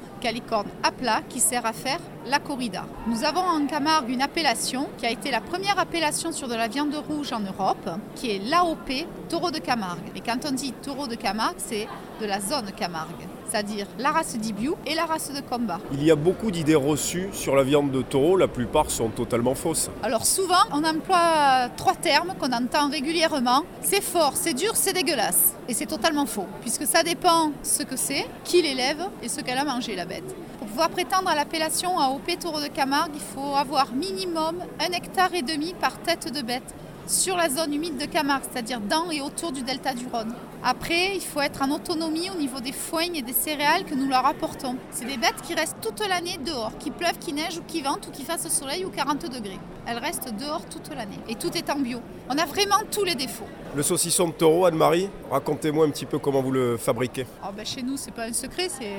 [0.50, 2.86] cornes à plat, qui sert à faire la corrida.
[3.08, 6.68] Nous avons en Camargue une appellation qui a été la première appellation sur de la
[6.68, 10.12] viande rouge en Europe, qui est l'AOP, taureau de Camargue.
[10.16, 11.88] Et quand on dit taureau de Camargue, c'est
[12.20, 15.80] de la zone Camargue, c'est-à-dire la race d'Ibiou et la race de combat.
[15.92, 19.56] Il y a beaucoup d'idées reçues sur la viande de taureau, la plupart sont totalement
[19.56, 19.90] fausses.
[20.04, 23.64] Alors souvent, on emploie trois termes qu'on entend régulièrement.
[23.82, 25.54] C'est fort, c'est dur, c'est dégueulasse.
[25.68, 29.58] Et c'est totalement faux, puisque ça dépend ce que c'est, qui l'élève et ce qu'elle
[29.58, 30.36] a mangé, la bête.
[30.60, 35.34] Pour pouvoir prétendre à l'appellation AOP Taureau de Camargue, il faut avoir minimum un hectare
[35.34, 36.74] et demi par tête de bête
[37.08, 40.34] sur la zone humide de Camargue, c'est-à-dire dans et autour du delta du Rhône.
[40.64, 44.08] Après, il faut être en autonomie au niveau des foins et des céréales que nous
[44.08, 44.78] leur apportons.
[44.92, 48.08] C'est des bêtes qui restent toute l'année dehors, qui pleuve, qui neige ou qui vente
[48.08, 49.60] ou qui fasse soleil ou 40 degrés.
[49.86, 51.20] Elles restent dehors toute l'année.
[51.30, 52.00] Et tout est en bio.
[52.30, 53.46] On a vraiment tous les défauts.
[53.76, 57.28] Le saucisson de taureau, Anne-Marie, racontez-moi un petit peu comment vous le fabriquez.
[57.44, 58.94] Ah ben, chez nous, c'est pas un secret, c'est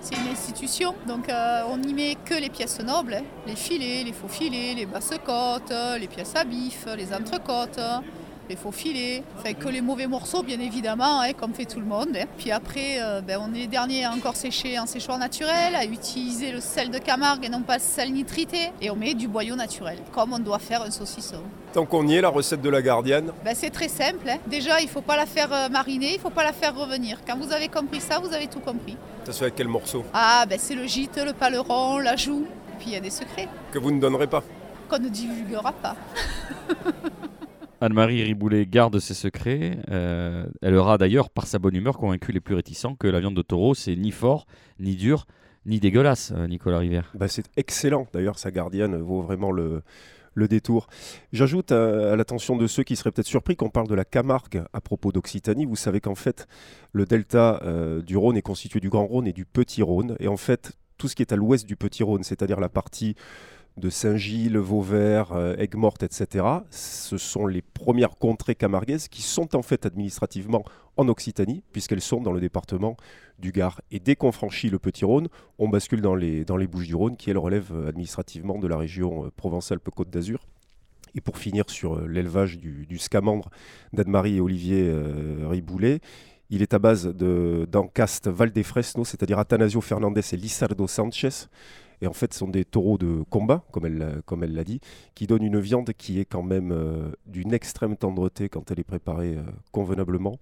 [0.00, 0.94] c'est une institution.
[1.06, 4.86] Donc euh, on n'y met que les pièces nobles, les filets, les faux filets, les
[4.86, 7.80] basses côtes, les pièces à bif, les entrecôtes,
[8.48, 9.22] les faux filets.
[9.38, 12.08] Enfin que les mauvais morceaux, bien évidemment, hein, comme fait tout le monde.
[12.16, 12.24] hein.
[12.38, 15.84] Puis après, euh, ben, on est les derniers à encore sécher en séchoir naturel, à
[15.84, 18.70] utiliser le sel de Camargue et non pas le sel nitrité.
[18.80, 21.42] Et on met du boyau naturel, comme on doit faire un saucisson.
[21.72, 24.28] Tant qu'on y est, la recette de la gardienne, Ben, c'est très simple.
[24.28, 24.38] hein.
[24.46, 26.74] Déjà, il ne faut pas la faire euh, mariner, il ne faut pas la faire
[26.74, 27.18] revenir.
[27.26, 28.96] Quand vous avez compris ça, vous avez tout compris.
[29.26, 30.04] ça se fait avec quel morceau?
[30.14, 32.46] Ah, ben c'est le gîte, le paleron, la joue.
[32.78, 34.42] Puis il y a des secrets Que vous ne donnerez pas?
[34.88, 35.94] qu'on ne divulguera pas.
[37.80, 39.78] Anne-Marie Riboulet garde ses secrets.
[39.90, 43.36] Euh, elle aura d'ailleurs, par sa bonne humeur, convaincu les plus réticents que la viande
[43.36, 44.46] de taureau, c'est ni fort,
[44.80, 45.26] ni dur,
[45.64, 47.12] ni dégueulasse, euh, Nicolas Rivière.
[47.14, 48.06] Bah, c'est excellent.
[48.12, 49.82] D'ailleurs, sa gardienne vaut vraiment le,
[50.34, 50.88] le détour.
[51.32, 54.64] J'ajoute à, à l'attention de ceux qui seraient peut-être surpris qu'on parle de la Camargue
[54.72, 55.66] à propos d'Occitanie.
[55.66, 56.48] Vous savez qu'en fait,
[56.92, 60.16] le delta euh, du Rhône est constitué du Grand Rhône et du Petit Rhône.
[60.18, 63.14] Et en fait, tout ce qui est à l'ouest du Petit Rhône, c'est-à-dire la partie
[63.78, 69.62] de Saint-Gilles, Vauvert, euh, Aigues-Mortes, etc., ce sont les premières contrées camarguaises qui sont en
[69.62, 70.64] fait administrativement
[70.96, 72.96] en Occitanie, puisqu'elles sont dans le département
[73.38, 73.80] du Gard.
[73.90, 77.72] Et dès qu'on franchit le Petit Rhône, on bascule dans les, Bouches-du-Rhône, qui elles relèvent
[77.72, 80.40] euh, administrativement de la région euh, Provence-Alpes-Côte d'Azur.
[81.14, 83.48] Et pour finir sur l'élevage du, scamandre
[83.94, 84.92] d'Anne-Marie et Olivier
[85.48, 86.00] Riboulet,
[86.50, 91.48] il est à base de- d'Ancast Valdefresno, c'est-à-dire Atanasio Fernandez et Lizardo Sanchez.
[92.00, 94.80] Et en fait, ce sont des taureaux de combat, comme elle, comme elle l'a dit,
[95.14, 98.84] qui donnent une viande qui est quand même euh, d'une extrême tendreté quand elle est
[98.84, 100.38] préparée euh, convenablement.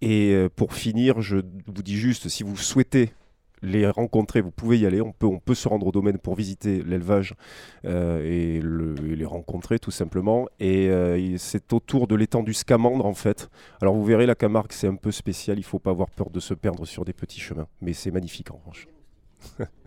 [0.00, 3.12] Et euh, pour finir, je vous dis juste, si vous souhaitez
[3.62, 5.00] les rencontrer, vous pouvez y aller.
[5.00, 7.34] On peut, on peut se rendre au domaine pour visiter l'élevage
[7.84, 10.46] et, le- et les rencontrer tout simplement.
[10.60, 10.90] Et
[11.38, 13.48] c'est autour de l'étang du Scamandre en fait.
[13.80, 15.56] Alors vous verrez, la Camargue c'est un peu spécial.
[15.58, 18.50] Il faut pas avoir peur de se perdre sur des petits chemins, mais c'est magnifique
[18.50, 18.86] en revanche.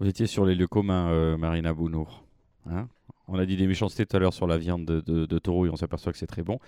[0.00, 2.24] Vous étiez sur les lieux communs, euh, Marina Bounour.
[2.70, 2.88] Hein
[3.30, 5.66] on a dit des méchancetés tout à l'heure sur la viande de, de- de taureau
[5.66, 6.58] et on s'aperçoit que c'est très bon.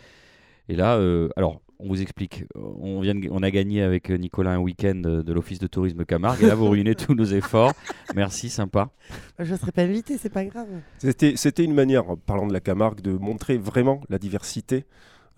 [0.68, 2.44] Et là, euh, alors, on vous explique.
[2.54, 6.04] On, vient de- on a gagné avec Nicolas un week-end de, de l'Office de tourisme
[6.04, 7.72] Camargue et là vous ruinez tous nos efforts.
[8.14, 8.90] Merci, sympa.
[9.38, 10.68] Bah, Je ne serais pas invité, c'est pas grave.
[10.98, 14.84] C'était c'était une manière, en parlant de la Camargue, de montrer vraiment la diversité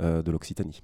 [0.00, 0.83] euh, de l'Occitanie.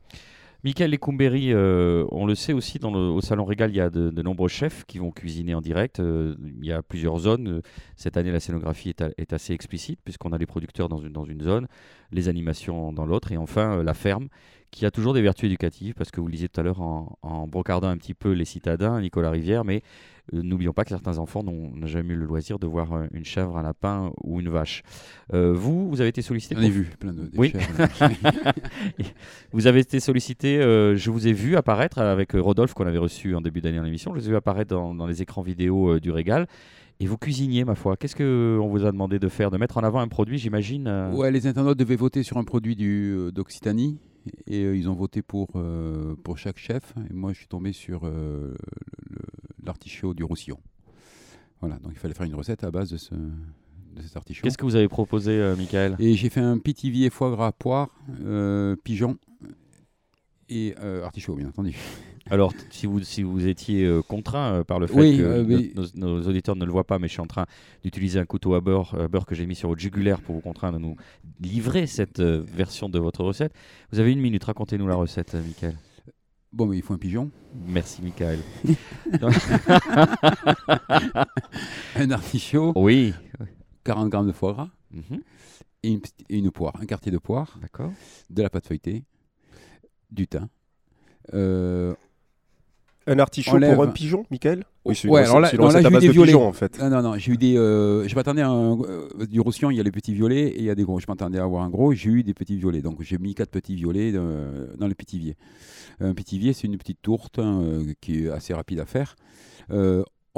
[0.64, 4.48] Michael Lecumberi, euh, on le sait aussi, au Salon Régal, il y a de, nombreux
[4.48, 6.00] chefs qui vont cuisiner en direct.
[6.00, 7.48] Euh, il y a plusieurs zones.
[7.48, 7.60] Euh,
[7.94, 11.42] Cette année, la scénographie est, assez explicite, puisqu'on a les producteurs dans une, dans une
[11.42, 11.68] zone,
[12.10, 14.28] les animations dans l'autre, et enfin euh, la ferme,
[14.70, 17.16] qui a toujours des vertus éducatives, parce que vous le disiez tout à l'heure en,
[17.22, 19.82] en brocardant un petit peu les citadins, Nicolas Rivière, mais
[20.34, 23.24] euh, n'oublions pas que certains enfants n'ont jamais eu le loisir de voir euh, une
[23.24, 24.82] chèvre, un lapin ou une vache.
[25.32, 27.50] Euh, vous, vous avez été sollicité J'en ai vu plein de des Oui.
[27.52, 27.88] chèvres.
[29.52, 33.40] Vous avez été sollicité, je vous ai vu apparaître avec Rodolphe qu'on avait reçu en
[33.40, 36.10] début d'année dans l'émission, je vous ai vu apparaître dans, dans les écrans vidéo du
[36.10, 36.46] régal.
[37.00, 37.96] Et vous cuisiniez, ma foi.
[37.96, 39.52] Qu'est-ce qu'on vous a demandé de faire?
[39.52, 42.44] De mettre en avant un produit, j'imagine euh, Ouais, les internautes devaient voter sur un
[42.44, 43.98] produit du, d'Occitanie
[44.46, 46.94] et euh, ils ont voté pour, euh, pour chaque chef.
[47.10, 48.54] Et moi, je suis tombé sur euh,
[49.62, 50.58] l'artichaut du Roussillon.
[51.60, 54.42] Voilà, donc il fallait faire une recette à base de, ce, de cet artichaut.
[54.42, 55.96] Qu'est-ce que vous avez proposé, Michael?
[55.98, 57.90] Et j'ai fait un pitivier foie gras poire,
[58.84, 59.18] pigeon
[60.48, 61.76] et artichaut, bien entendu.
[62.30, 65.44] Alors, si vous, si vous étiez euh, contraint euh, par le fait Oui, que euh,
[65.46, 67.46] mais- nos, nos auditeurs ne le voient pas, mais je suis en train
[67.82, 70.76] d'utiliser un couteau à beurre, beurre que j'ai mis sur votre jugulaire pour vous contraindre
[70.76, 70.96] à nous
[71.40, 73.52] livrer cette version de votre recette.
[73.92, 75.76] Vous avez une minute, racontez-nous la recette, Michael.
[76.52, 77.30] Bon, mais il faut un pigeon,
[77.66, 78.38] Merci, Michael.
[81.96, 83.12] un artichaut, oui.
[83.84, 85.20] 40 grammes de foie gras Mhm,
[85.82, 87.58] et une, petite- et une poire, un quartier de poire.
[87.60, 87.92] D'accord.
[88.30, 89.04] de la pâte feuilletée,
[90.10, 90.48] du thym.
[91.34, 91.94] Euh,
[93.10, 95.82] Un artichaut Enlève- pour un pigeon, Michael Oui, c'est Ouais, alors là- non, j'ai eu
[96.00, 96.26] des de violets.
[96.32, 96.78] pigeon, en fait.
[96.78, 97.56] non, non, j'ai eu des.
[97.56, 100.58] euh, je m'attendais à un, euh, du Roussillon, il y a les petits violets et
[100.58, 101.00] il y a des gros.
[101.00, 102.82] Je m'attendais à avoir un gros, j'ai eu des petits violets.
[102.82, 105.36] Donc j'ai mis quatre petits violets euh, dans le pétivier.
[106.00, 109.16] Un pétivier, c'est une petite tourte hein, euh, qui est assez rapide à faire.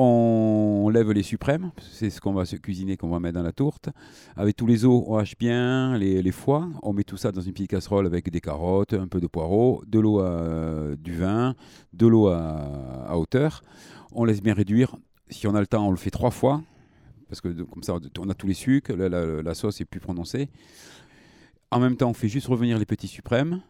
[0.02, 3.52] On lève les suprêmes, c'est ce qu'on va se cuisiner, qu'on va mettre dans la
[3.52, 3.90] tourte.
[4.34, 6.70] Avec tous les os, on hache bien les, foies.
[6.82, 9.82] On met tout ça dans une petite casserole avec des carottes, un peu de poireaux,
[9.86, 10.22] de l'eau,
[10.96, 11.54] du vin,
[11.92, 13.60] de l'eau à, hauteur.
[14.12, 14.96] On laisse bien réduire.
[15.28, 16.62] Si on a le temps, on le fait trois fois.
[17.28, 20.48] Parce que comme ça, on a tous les sucres, la sauce est plus prononcée.
[21.70, 23.60] En même temps, on fait juste revenir les petits suprêmes.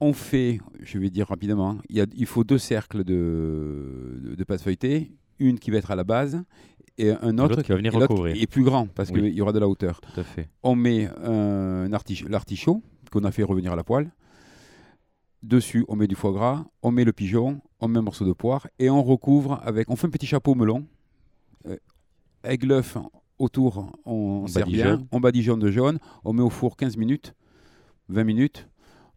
[0.00, 4.34] On fait, je vais dire rapidement, il, y a- il faut deux cercles de, de,
[4.34, 6.42] de pâte feuilletée, une qui va être à la base
[6.98, 8.36] et un autre qui va venir recouvrir.
[8.40, 9.20] est plus grand parce Oui.
[9.22, 10.00] qu'il y aura de la hauteur.
[10.00, 10.48] Tout à fait.
[10.62, 11.08] On met
[11.88, 14.12] l'artichaut qu'on a fait revenir à la poêle.
[15.42, 18.32] Dessus, on met du foie gras, on met le pigeon, on met un morceau de
[18.32, 19.88] poire et on recouvre avec.
[19.90, 20.86] On fait un petit chapeau melon.
[21.68, 21.76] Euh,
[22.42, 22.96] avec l'œuf
[23.38, 25.06] autour, on, On sert bien.
[25.12, 25.98] On badigeonne de jaune.
[26.24, 27.34] On met au four 15 minutes,
[28.08, 28.68] 20 minutes.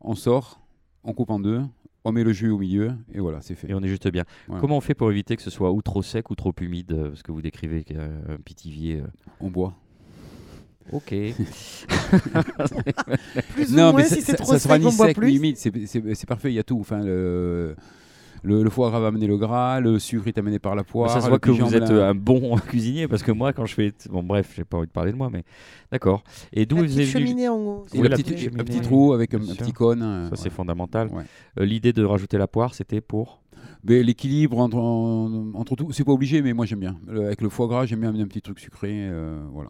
[0.01, 0.61] On sort,
[1.03, 1.61] on coupe en deux,
[2.03, 3.69] on met le jus au milieu et voilà, c'est fait.
[3.69, 4.23] Et on est juste bien.
[4.47, 4.61] Voilà.
[4.61, 7.09] Comment on fait pour éviter que ce soit ou trop sec ou trop humide euh,
[7.09, 9.01] Parce que vous décrivez euh, un pitivier.
[9.01, 9.07] euh.
[9.39, 9.73] On boit.
[10.91, 11.09] Ok.
[13.53, 15.19] Plus non, ou moins, mais si c'est trop ça sera sec, ni on boit sec
[15.19, 16.79] ni humide, c'est parfait, il y a tout.
[16.79, 17.75] Enfin, le,
[18.43, 21.09] le, le foie gras va amener le gras, le sucre est amené par la poire.
[21.09, 23.65] ça se voit que vous êtes la- euh, un bon cuisinier parce que moi, quand
[23.65, 23.93] je fais.
[24.09, 25.43] Bon, bref, j'ai pas envie de parler de moi, mais
[25.91, 26.23] d'accord.
[26.53, 27.85] Et d'où La vous cheminée en haut.
[27.93, 28.83] Oui, le la petit, petite cheminée, petit oui.
[28.83, 30.01] trou avec un, petit cône.
[30.03, 30.49] euh, Ça, c'est ouais.
[30.51, 31.07] fondamental.
[31.09, 31.23] Ouais.
[31.59, 33.41] Euh, L'idée de rajouter la poire, c'était pour.
[33.85, 36.97] L'équilibre entre, en- entre tout, c'est pas obligé, mais moi j'aime bien.
[37.07, 38.89] Le- avec le foie gras, j'aime bien amener un petit truc sucré.
[38.93, 39.69] euh, voilà.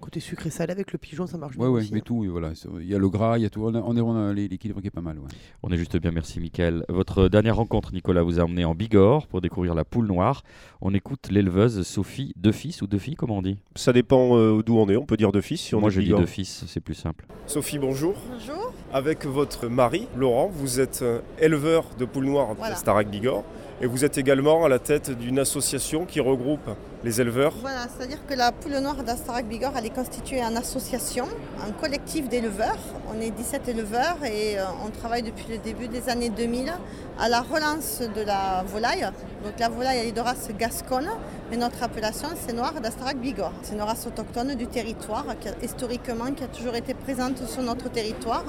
[0.00, 2.02] Côté sucré salé avec le pigeon, ça marche Ouais, bien ouais, aussi, mais hein.
[2.04, 2.52] tout, voilà.
[2.80, 3.62] Il y a le gras, il y a tout.
[3.64, 5.18] On, a- on est on a l'équilibre qui est pas mal.
[5.18, 5.24] ouais.
[5.62, 6.84] On est juste bien, merci Mickaël.
[6.90, 10.42] Votre dernière rencontre, Nicolas, vous a emmené en Bigorre pour découvrir la poule noire.
[10.82, 13.56] On écoute l'éleveuse Sophie deux fils ou deux filles, comment on dit?
[13.76, 14.96] Ça dépend euh, d'où on est.
[14.96, 16.20] On peut dire deux fils si on Moi, est je dis Bigorre.
[16.20, 17.24] deux fils, c'est plus simple.
[17.46, 18.14] Sophie, bonjour.
[18.30, 18.72] Bonjour.
[18.92, 22.74] Avec votre mari, Laurent, vous êtes euh, éleveur de poules noires Voilà.
[22.74, 23.44] à Starac Bigorre.
[23.80, 26.70] Et vous êtes également à la tête d'une association qui regroupe
[27.02, 27.52] les éleveurs.
[27.60, 31.26] Voilà, c'est-à-dire que la poule noire d'Astarac Bigorre, elle est constituée en association,
[31.60, 32.78] un collectif d'éleveurs.
[33.14, 36.72] On est 17 éleveurs et euh, on travaille depuis le début des années 2000
[37.18, 39.02] à la relance de la volaille.
[39.44, 41.10] Donc la volaille, est de race gasconne,
[41.50, 43.52] mais notre appellation, c'est noire d'Astarac Bigorre.
[43.62, 47.62] C'est une race autochtone du territoire, qui a- historiquement, qui a toujours été présente sur
[47.62, 48.44] notre territoire.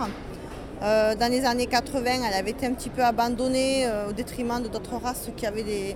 [0.83, 4.61] Euh, dans les années 80, elle avait été un petit peu abandonnée euh, au détriment
[4.61, 5.95] de d'autres races qui avaient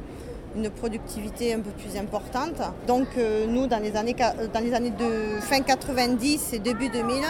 [0.55, 2.61] une productivité un peu plus importante.
[2.87, 7.23] Donc euh, nous, dans les années, de fin 90 et début 2000,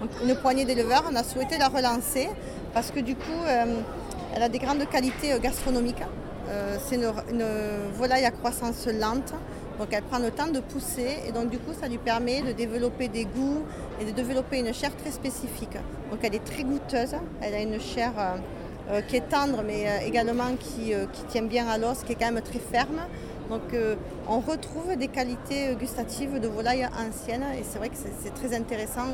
[0.00, 2.28] donc, une poignée d'éleveurs, on a souhaité la relancer
[2.74, 3.40] parce que du coup,
[4.34, 6.02] elle a des grandes qualités gastronomiques.
[6.86, 7.46] C'est une, une
[7.94, 9.32] volaille à croissance lente
[9.78, 12.52] Donc elle prend le temps de pousser et donc du coup ça lui permet de
[12.52, 13.62] développer des goûts
[14.00, 15.76] et de développer une chair très spécifique.
[16.10, 18.36] Donc elle est très goûteuse, elle a une chair euh,
[18.90, 20.94] euh, qui est tendre mais euh, également qui,
[21.28, 23.00] tient bien à l'os, qui est quand même très ferme.
[23.50, 23.62] Donc
[24.28, 29.06] on retrouve des qualités gustatives de volaille ancienne et c'est vrai que c'est très intéressant.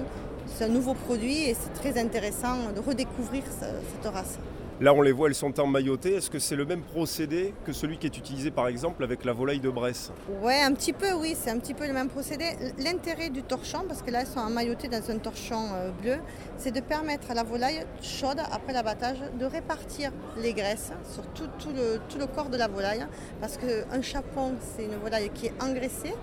[0.46, 4.38] C'est un nouveau produit et c'est très intéressant de redécouvrir cette race.
[4.80, 6.14] Là, on les voit, elles sont emmaillotées.
[6.16, 9.32] Est-ce que c'est le même procédé que celui qui est utilisé par exemple avec la
[9.32, 10.11] volaille de Bresse?
[10.42, 12.44] Oui, un petit peu, oui, c'est un petit peu le même procédé.
[12.78, 16.16] L'intérêt du torchon, parce que là, elles sont emmaillotées dans un torchon euh, bleu,
[16.56, 21.70] c'est de permettre à la volaille chaude, après l'abattage, de répartir les graisses sur tout,
[21.74, 23.06] le, tout le corps de la volaille.
[23.40, 26.14] Parce qu'un chapon, c'est une volaille qui est engraissée.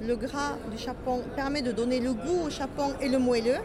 [0.00, 3.58] Le gras du chapon permet de donner le goût au chapon et le moelleux.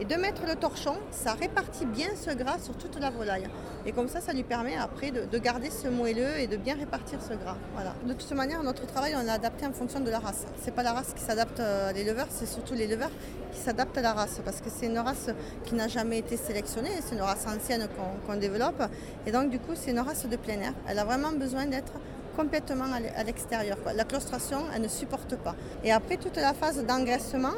[0.00, 3.46] Et de mettre le torchon, ça répartit bien ce gras sur toute la volaille.
[3.84, 7.18] Et comme ça, ça lui permet après de, garder ce moelleux et de bien répartir
[7.20, 7.58] ce gras.
[7.74, 7.94] Voilà.
[8.06, 10.46] De toute manière, notre travail, on l'a adapté en fonction de la race.
[10.58, 13.10] Ce n'est pas la race qui s'adapte à l'éleveur, c'est surtout l'éleveur
[13.52, 14.40] qui s'adapte à la race.
[14.42, 15.28] Parce que c'est une race
[15.64, 17.86] qui n'a jamais été sélectionnée, c'est une race ancienne
[18.26, 18.82] qu'on développe.
[19.26, 20.72] Et donc, du coup, c'est une race de plein air.
[20.88, 21.92] Elle a vraiment besoin d'être
[22.36, 22.86] complètement
[23.16, 23.76] à l'extérieur.
[23.94, 25.54] La claustration, elle ne supporte pas.
[25.84, 27.52] Et après, toute la phase d'engraissement,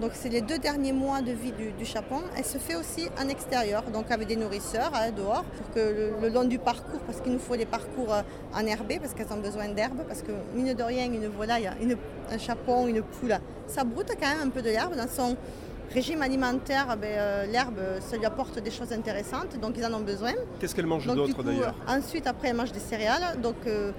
[0.00, 2.20] donc c'est les deux derniers mois de vie du, chapon.
[2.36, 6.28] Elle se fait aussi en extérieur, donc avec des nourrisseurs hein, dehors, pour que le,
[6.28, 8.22] long du parcours, parce qu'il nous faut des parcours euh,
[8.54, 11.70] en herbe, parce qu'elles ont besoin d'herbe, parce que mine de rien, une volaille,
[12.30, 15.36] un chapon, une poule, ça broute quand même un peu de l'herbe dans son
[15.92, 20.00] régime alimentaire, ben, euh, l'herbe, ça lui apporte des choses intéressantes, donc ils en ont
[20.00, 20.32] besoin.
[20.58, 21.74] Qu'est-ce qu'elle mange d'autre d'ailleurs?
[21.88, 23.92] Ensuite, après, elle mange des céréales, donc euh,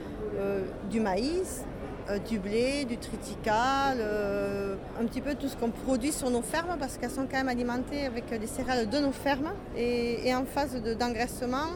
[0.90, 1.64] du maïs,
[2.10, 6.42] euh, du blé, du triticale, euh, un petit peu tout ce qu'on produit sur nos
[6.42, 9.52] fermes parce qu'elles sont quand même alimentées avec des céréales de nos fermes.
[9.76, 11.68] Et, en phase d'engraissement,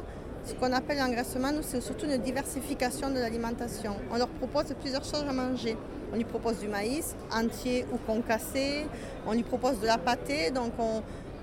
[0.46, 3.96] ce qu'on appelle l'engraissement, nous, c'est surtout une diversification de l'alimentation.
[4.10, 5.76] On leur propose plusieurs choses à manger.
[6.14, 8.86] On lui propose du maïs entier ou concassé.
[9.28, 10.52] On lui propose de la pâtée.
[10.52, 10.72] Donc,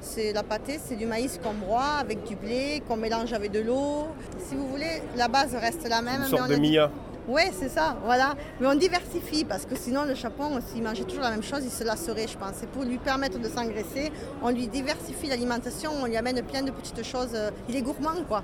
[0.00, 3.60] c'est la pâtée, c'est du maïs qu'on broie avec du blé, qu'on mélange avec de
[3.60, 4.06] l'eau.
[4.48, 6.22] Si vous voulez, la base reste la même.
[6.22, 6.90] Une sorte de mia.
[7.28, 8.34] Oui, c'est ça, voilà.
[8.58, 11.70] Mais on diversifie parce que sinon le chapon, s'il mangeait toujours la même chose, il
[11.70, 12.62] se lasserait, je pense.
[12.62, 14.10] Et pour lui permettre de s'engraisser,
[14.42, 17.36] on lui diversifie l'alimentation, on lui amène plein de petites choses.
[17.68, 18.42] Il est gourmand, quoi.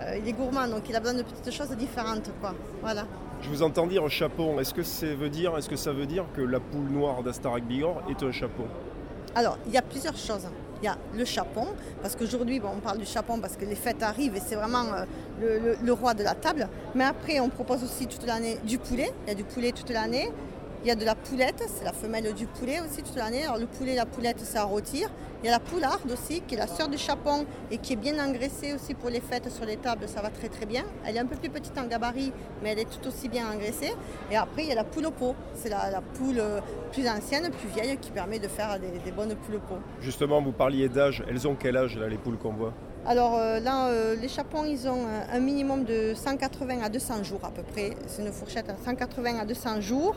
[0.00, 2.54] Euh, il est gourmand, donc il a besoin de petites choses différentes, quoi.
[2.82, 3.06] Voilà.
[3.40, 4.58] Je vous entends dire chapon.
[4.58, 7.62] Est-ce que, ça veut dire, est-ce que ça veut dire que la poule noire d'Astarac
[7.62, 8.64] Bigorre est un chapon
[9.36, 10.48] Alors, il y a plusieurs choses
[10.84, 11.68] il y a le chapon,
[12.02, 14.84] parce qu'aujourd'hui, on parle du chapon parce que les fêtes arrivent et c'est vraiment
[15.42, 16.68] euh, le, roi de la table.
[16.94, 19.10] Mais après, on propose aussi toute l'année du poulet.
[19.24, 20.30] Il y a du poulet toute l'année.
[20.84, 23.44] Il y a de la poulette, c'est la femelle du poulet aussi toute l'année.
[23.44, 25.08] Alors le poulet, la poulette, ça rôtir.
[25.42, 27.96] Il y a la poularde aussi, qui est la sœur du chapon et qui est
[27.96, 30.84] bien engraissée aussi pour les fêtes sur les tables, ça va très très bien.
[31.06, 33.94] Elle est un peu plus petite en gabarit, mais elle est tout aussi bien engraissée.
[34.30, 35.34] Et après, il y a la poule au pot.
[35.54, 36.60] C'est la, poule euh,
[36.92, 39.78] plus ancienne, plus vieille, qui permet de faire des, bonnes poules au pot.
[40.02, 41.24] Justement, vous parliez d'âge.
[41.30, 42.74] Elles ont quel âge, là, les poules qu'on voit?
[43.06, 47.40] Alors euh, là, euh, les chapons, ils ont un minimum de 180 à 200 jours
[47.42, 47.90] à peu près.
[48.06, 50.14] C'est une fourchette à 180 à 200 jours.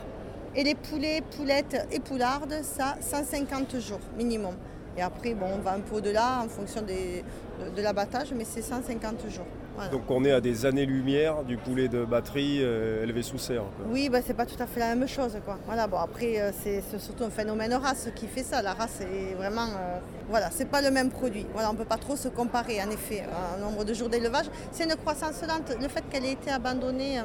[0.58, 4.54] Et les poulets, poulettes et poulardes, ça, 150 jours minimum.
[4.96, 9.30] Et après, bon, on va un peu au-delà en fonction de, l'abattage, mais c'est 150
[9.30, 9.46] jours.
[9.92, 13.62] Donc on est à des années-lumière du poulet de batterie euh, élevé sous serre.
[13.88, 15.38] Oui, bah, c'est pas tout à fait la même chose.
[15.44, 15.56] Quoi.
[15.66, 18.60] Voilà, bon, après, euh, c'est surtout un phénomène race qui fait ça.
[18.60, 19.66] La race est vraiment.
[19.66, 21.46] Euh, voilà, c'est pas le même produit.
[21.52, 23.22] Voilà, on ne peut pas trop se comparer, en effet,
[23.56, 24.46] un nombre de jours d'élevage.
[24.72, 25.72] C'est une croissance lente.
[25.80, 27.20] Le fait qu'elle ait été abandonnée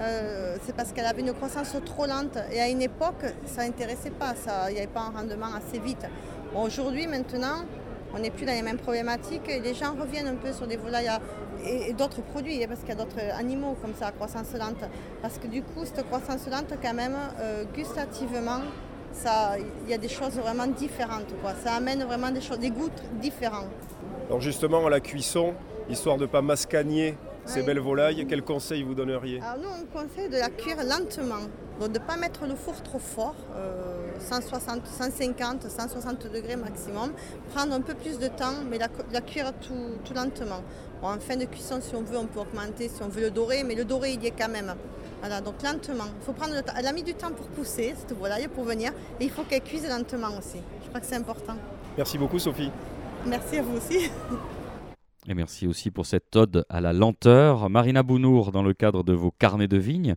[0.00, 2.38] euh, c'est parce qu'elle avait une croissance trop lente.
[2.52, 4.34] Et à une époque, ça n'intéressait pas,
[4.68, 6.06] il n'y avait pas un rendement assez vite.
[6.54, 7.64] Aujourd'hui, maintenant,
[8.14, 11.10] on n'est plus dans les mêmes problématiques les gens reviennent un peu sur des volailles
[11.64, 14.82] et, d'autres produits, hein, parce qu'il y a d'autres animaux comme ça à croissance lente.
[15.22, 18.60] Parce que du coup, cette croissance lente, quand même, euh, gustativement,
[19.84, 21.34] il y a des choses vraiment différentes.
[21.62, 22.90] Ça amène vraiment des, choses, des goûts
[23.20, 23.66] différents.
[24.28, 25.54] Alors justement, la cuisson,
[25.88, 27.16] histoire de ne pas mascagner
[27.46, 31.46] ces belles volailles, quel conseil vous donneriez Alors nous, on conseille de la cuire lentement.
[31.80, 33.34] Donc de ne pas mettre le four trop fort,
[34.20, 37.12] 160, 150, 160 degrés maximum.
[37.54, 40.62] Prendre un peu plus de temps, mais la, cuire tout, lentement.
[41.02, 43.64] en fin de cuisson, si on veut, on peut augmenter, si on veut le dorer,
[43.64, 44.74] mais le doré, il y est quand même.
[45.20, 46.04] Voilà, donc lentement.
[46.20, 46.72] Il faut prendre le temps.
[46.78, 49.62] Elle a mis du temps pour pousser, cette volaille, pour venir, et il faut qu'elle
[49.62, 50.58] cuise lentement aussi.
[50.82, 51.56] Je crois que c'est important.
[51.96, 52.70] Merci beaucoup, Sophie.
[53.26, 54.10] Merci à vous aussi.
[55.30, 57.70] Et merci aussi pour cette ode à la lenteur.
[57.70, 60.16] Marina Bounour, dans le cadre de vos carnets de vigne,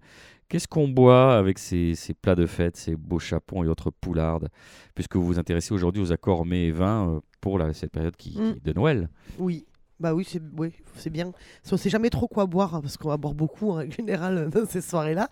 [0.50, 4.50] qu'est-ce qu'on boit avec ces, plats de fête, ces beaux chapons et autres poulardes,
[4.96, 8.40] puisque vous vous intéressez aujourd'hui aux accords mets et vins euh, pour cette période qui,
[8.40, 8.56] mm.
[8.64, 9.08] de Noël?
[9.38, 9.68] Oui,
[10.04, 11.32] Bah oui, c'est oui, c'est bien.
[11.72, 14.66] On sait jamais trop quoi boire, hein, parce qu'on va boire beaucoup en général dans
[14.66, 15.30] ces soirées-là,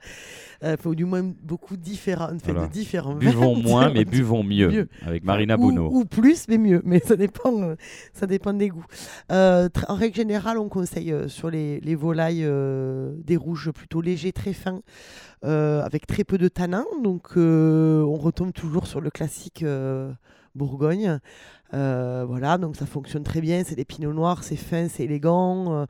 [0.63, 2.67] euh, faut du moins beaucoup différents, fait, Voilà.
[2.67, 4.69] de différents Buvons moins, mais buvons mieux.
[4.69, 4.87] Mieux.
[5.05, 5.89] Avec Marina ou, Bouno.
[5.91, 6.81] ou plus, mais mieux.
[6.85, 7.75] Mais ça dépend, euh,
[8.13, 8.85] ça dépend des goûts.
[9.29, 12.47] Euh, en règle générale, on conseille euh, sur les, les volailles
[13.25, 14.79] des rouges plutôt légers, très fins,
[15.43, 16.85] avec très peu de tanins.
[17.03, 19.65] Donc, on retombe toujours sur le classique
[20.55, 21.19] Bourgogne.
[21.73, 23.63] Euh, voilà, donc ça fonctionne très bien.
[23.63, 25.85] C'est des pinots noirs, c'est fin, c'est élégant, euh,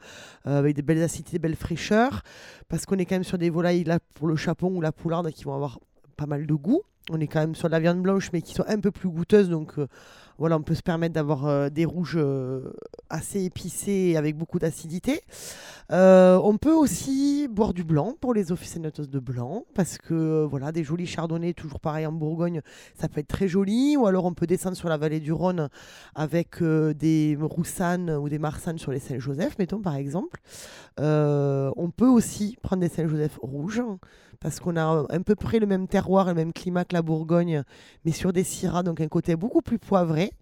[0.48, 2.22] euh, avec des belles acidités, des belles fraîcheurs.
[2.68, 5.32] Parce qu'on est quand même sur des volailles, là, pour le chapon ou la poularde,
[5.32, 5.80] qui vont avoir
[6.18, 6.82] pas mal de goût.
[7.10, 9.10] On est quand même sur de la viande blanche, mais qui sont un peu plus
[9.10, 9.50] goûteuses.
[9.50, 9.74] Donc
[10.42, 12.74] voilà, on peut se permettre d'avoir euh, des rouges euh,
[13.12, 15.22] assez épicés avec beaucoup d'acidité.
[15.92, 20.72] Euh, on peut aussi boire du blanc pour les aficionados de blanc, parce que voilà,
[20.72, 22.62] des jolis chardonnays, toujours pareil en Bourgogne,
[23.00, 23.96] ça peut être très joli.
[23.98, 25.70] Ou alors on peut descendre sur la vallée du Rhône
[26.16, 30.42] avec des roussanes ou des marsannes sur les Saint-Joseph, mettons par exemple.
[30.98, 33.84] On peut aussi prendre des Saint-Joseph rouges
[34.42, 37.64] parce qu'on a à peu près le même terroir le même climat que la Bourgogne,
[38.04, 40.34] mais sur des syrahs, donc un côté beaucoup plus poivré.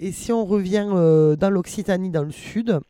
[0.00, 2.80] Et si on revient euh, dans l'Occitanie, dans le sud,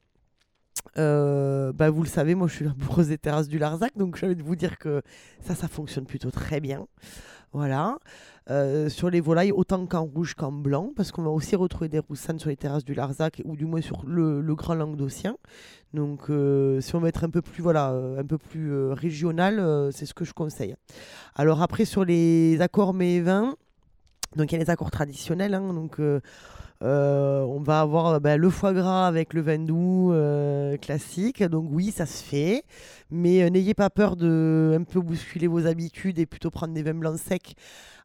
[0.97, 4.35] euh, bah, vous le savez, moi je suis amoureuse des terrasses du Larzac, donc envie
[4.35, 5.03] de vous dire que
[5.43, 6.87] ça, ça fonctionne plutôt très bien.
[7.55, 7.99] Voilà.
[8.51, 12.01] Euh, sur les volailles, autant qu'en rouge qu'en blanc, parce qu'on va aussi retrouver des
[12.01, 15.37] roussanes sur les terrasses du Larzac, ou du moins sur le, Grand Languedocien.
[15.95, 19.91] Donc, euh, si on veut être un peu plus, voilà, euh, un peu plus régional,
[19.93, 20.75] c'est ce que je conseille.
[21.37, 23.23] Alors après, sur les accords mets
[24.37, 26.01] donc il y a les accords traditionnels, hein, donc
[26.81, 31.43] on va avoir euh, ben, le foie gras avec le vin doux euh, classique.
[31.43, 32.65] Donc oui, ça se fait,
[33.11, 36.83] mais euh, n'ayez pas peur de un peu bousculer vos habitudes et plutôt prendre des
[36.83, 37.55] vins blancs secs.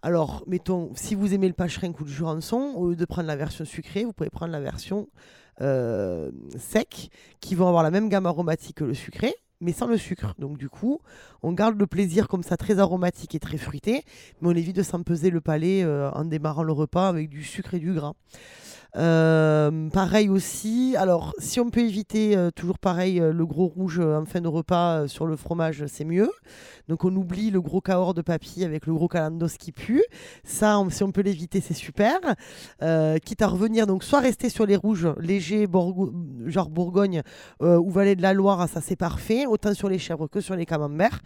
[0.02, 3.36] Alors, mettons, si vous aimez le pacherin ou le jurançon, au lieu de prendre la
[3.36, 5.10] version sucrée, vous pouvez prendre la version
[5.62, 7.10] euh, sec,
[7.42, 10.34] qui vont avoir la même gamme aromatique que le sucré, mais sans le sucre.
[10.40, 11.00] Donc du coup,
[11.42, 14.04] on garde le plaisir comme ça, très aromatique et très fruité,
[14.42, 17.74] mais on évite de s'empeser le palais euh, en démarrant le repas avec du sucre
[17.74, 18.14] et du gras.
[18.96, 24.00] Euh, pareil aussi, alors si on peut éviter euh, toujours pareil euh, le gros rouge
[24.00, 26.32] en fin de repas sur le fromage, c'est mieux.
[26.88, 30.04] Donc on oublie le gros cahors de papy avec le gros calandos qui pue.
[30.44, 32.20] Ça, on- si on peut l'éviter, c'est super.
[33.24, 35.68] Quitte à revenir, donc soit rester sur les rouges légers,
[36.48, 37.22] genre Bourgogne
[37.62, 40.66] ou Vallée de la Loire, ça c'est parfait, autant sur les chèvres que sur les
[40.66, 41.20] camemberts.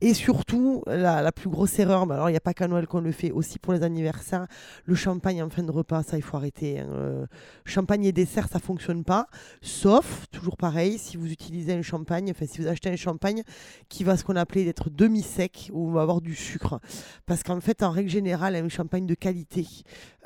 [0.00, 3.00] Et surtout, la, plus grosse erreur, mais alors il n'y a pas qu'à Noël qu'on
[3.00, 4.46] le fait, aussi pour les anniversaires,
[4.84, 6.78] le champagne en fin de repas, ça il faut arrêter.
[6.80, 6.99] hein.
[7.00, 7.26] Euh,
[7.64, 9.26] champagne et dessert, ça fonctionne pas.
[9.62, 13.42] Sauf, toujours pareil, si vous utilisez un champagne, enfin si vous achetez un champagne
[13.88, 16.80] qui va ce qu'on appelait d'être demi-sec, où on va avoir du sucre.
[17.26, 19.66] Parce qu'en fait, en règle générale, un champagne de qualité,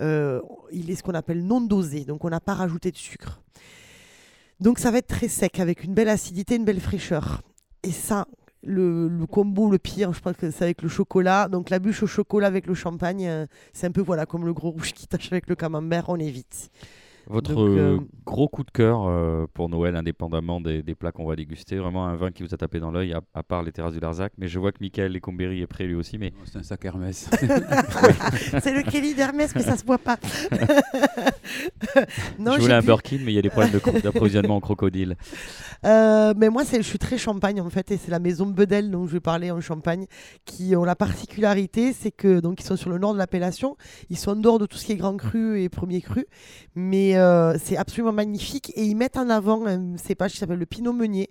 [0.01, 0.41] euh,
[0.73, 3.41] il est ce qu'on appelle non dosé, donc on n'a pas rajouté de sucre.
[4.61, 7.43] Donc ça va être très sec, avec une belle acidité, une belle fraîcheur.
[7.83, 8.27] Et ça,
[8.67, 11.49] le, le combo, le pire, je pense que c'est avec le chocolat.
[11.49, 14.53] Donc la bûche au chocolat avec le champagne, euh, c'est un peu voilà comme le
[14.53, 16.71] gros rouge qui tâche avec le camembert, on évite.
[17.27, 21.27] Votre Donc, euh, gros coup de cœur euh, pour Noël, indépendamment des, des plats qu'on
[21.27, 23.73] va déguster, vraiment un vin qui vous a tapé dans l'œil, à, à part les
[23.73, 24.33] terrasses du Larzac.
[24.39, 26.19] Mais je vois que Michael Lecombéry est prêt lui aussi.
[26.19, 27.29] Mais C'est un sac Hermès.
[28.63, 30.17] c'est le Kelly d'Hermès, mais ça se voit pas.
[32.39, 34.57] non, je voulais un bu- Birkin, mais il y a des problèmes de cro- d'approvisionnement
[34.57, 35.17] en crocodile.
[35.85, 38.91] Euh, mais moi, c'est- je suis très champagne en fait, et c'est la maison Bedel
[38.91, 40.07] dont je vais parler en Champagne,
[40.45, 43.77] qui ont la particularité, c'est que donc ils sont sur le nord de l'appellation,
[44.11, 46.27] ils sont en dehors de tout ce qui est grand cru et premier cru,
[46.75, 50.67] mais euh, c'est absolument magnifique et ils mettent en avant un cépage qui s'appelle le
[50.67, 51.29] Pinot Meunier,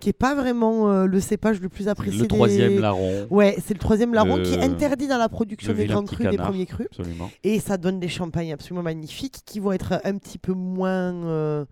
[0.00, 2.20] qui est pas vraiment euh, le cépage le plus apprécié.
[2.20, 3.26] Le des- troisième larron.
[3.30, 6.04] Ouais, c'est le troisième larron Le- qui est interdit dans la production le des grands
[6.04, 6.86] crus des premiers crus.
[6.90, 7.30] Absolument.
[7.44, 11.14] Et ça donne des champagnes absolument magnifiques qui vont être un petit peu moins.
[11.26, 11.64] euh,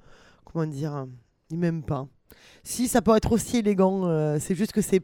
[0.44, 1.06] comment dire
[1.50, 2.06] Ni même pas.
[2.62, 4.02] Si, ça peut être aussi élégant.
[4.40, 5.00] c'est juste que c'est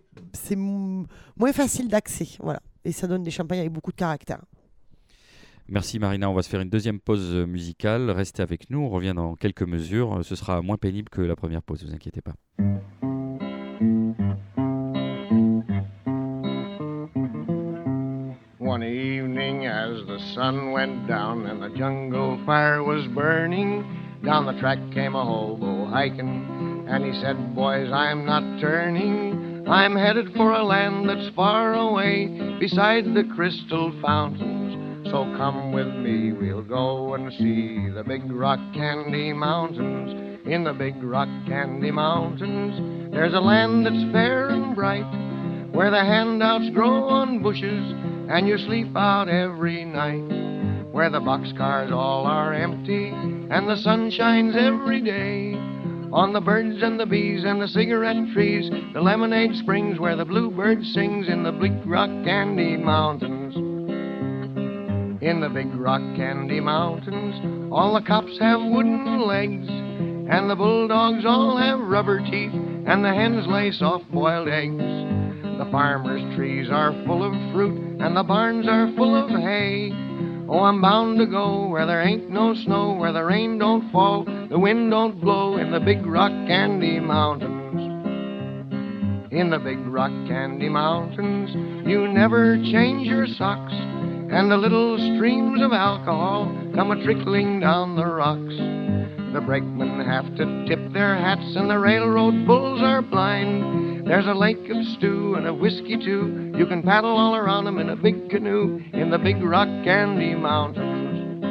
[0.56, 2.28] moins facile d'accès.
[2.40, 2.60] Voilà.
[2.84, 4.42] Et ça donne des champagnes avec beaucoup de caractère.
[5.66, 8.10] Merci Marina, on va se faire une deuxième pause musicale.
[8.10, 10.20] Restez avec nous, on revient dans quelques mesures.
[10.22, 12.34] Ce sera moins pénible que la première pause, vous inquiétez pas.
[18.60, 23.84] One evening, as the sun went down and the jungle fire was burning,
[24.22, 29.64] down the track came a hobo hiking, and he said, Boys, I'm not turning.
[29.66, 34.83] I'm headed for a land that's far away, beside the crystal fountains.
[35.10, 40.40] So come with me, we'll go and see the big rock candy mountains.
[40.46, 45.04] In the big rock candy mountains, there's a land that's fair and bright
[45.72, 47.94] where the handouts grow on bushes
[48.30, 54.10] and you sleep out every night, where the boxcars all are empty and the sun
[54.10, 55.54] shines every day.
[56.14, 60.24] on the birds and the bees and the cigarette trees, the lemonade springs where the
[60.24, 63.43] bluebird sings in the Bleak Rock Candy Mountains.
[65.24, 71.24] In the Big Rock Candy Mountains, all the cops have wooden legs, and the bulldogs
[71.24, 74.76] all have rubber teeth, and the hens lay soft boiled eggs.
[74.76, 79.92] The farmers' trees are full of fruit, and the barns are full of hay.
[80.46, 84.26] Oh, I'm bound to go where there ain't no snow, where the rain don't fall,
[84.26, 87.80] the wind don't blow in the Big Rock Candy Mountains.
[89.32, 91.48] In the Big Rock Candy Mountains,
[91.88, 93.72] you never change your socks,
[94.34, 98.56] and the little streams of alcohol come a trickling down the rocks.
[99.32, 104.08] The brakemen have to tip their hats, and the railroad bulls are blind.
[104.08, 106.52] There's a lake of stew and a whiskey too.
[106.56, 110.34] You can paddle all around 'em in a big canoe in the Big Rock Candy
[110.34, 111.44] Mountains.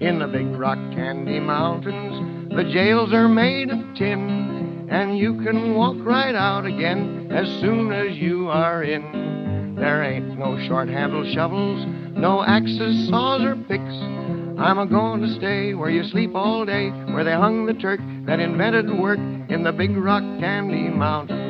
[0.00, 5.74] In the Big Rock Candy Mountains, the jails are made of tin, and you can
[5.74, 9.45] walk right out again as soon as you are in.
[9.76, 11.84] There ain't no short handled shovels,
[12.16, 13.94] no axes, saws, or picks.
[14.58, 18.00] I'm a going to stay where you sleep all day, where they hung the Turk
[18.26, 21.46] that invented work in the Big Rock Candy Mountains.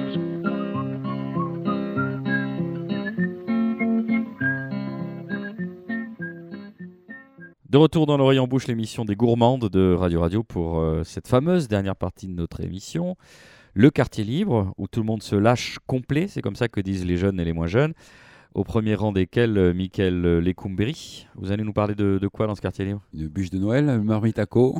[7.68, 11.68] De retour dans l'Orient Bouche, l'émission des gourmandes de Radio Radio pour euh, cette fameuse
[11.68, 13.16] dernière partie de notre émission.
[13.78, 17.04] Le quartier libre, où tout le monde se lâche complet, c'est comme ça que disent
[17.04, 17.92] les jeunes et les moins jeunes.
[18.54, 21.26] Au premier rang desquels, euh, Michael Lecumberi.
[21.34, 23.02] Vous allez nous parler de, de quoi dans ce quartier libre?
[23.12, 24.78] Une bûche de Noël, un marmitaco.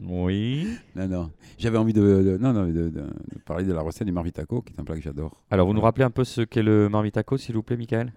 [0.00, 0.66] Oui.
[0.96, 1.30] Non, non.
[1.58, 4.62] J'avais envie de, de- non, non, de, de- de parler de la recette du marmitaco,
[4.62, 5.42] qui est un plat que j'adore.
[5.50, 8.14] Alors, vous nous rappelez un peu ce qu'est le marmitaco, s'il vous plaît, Michael?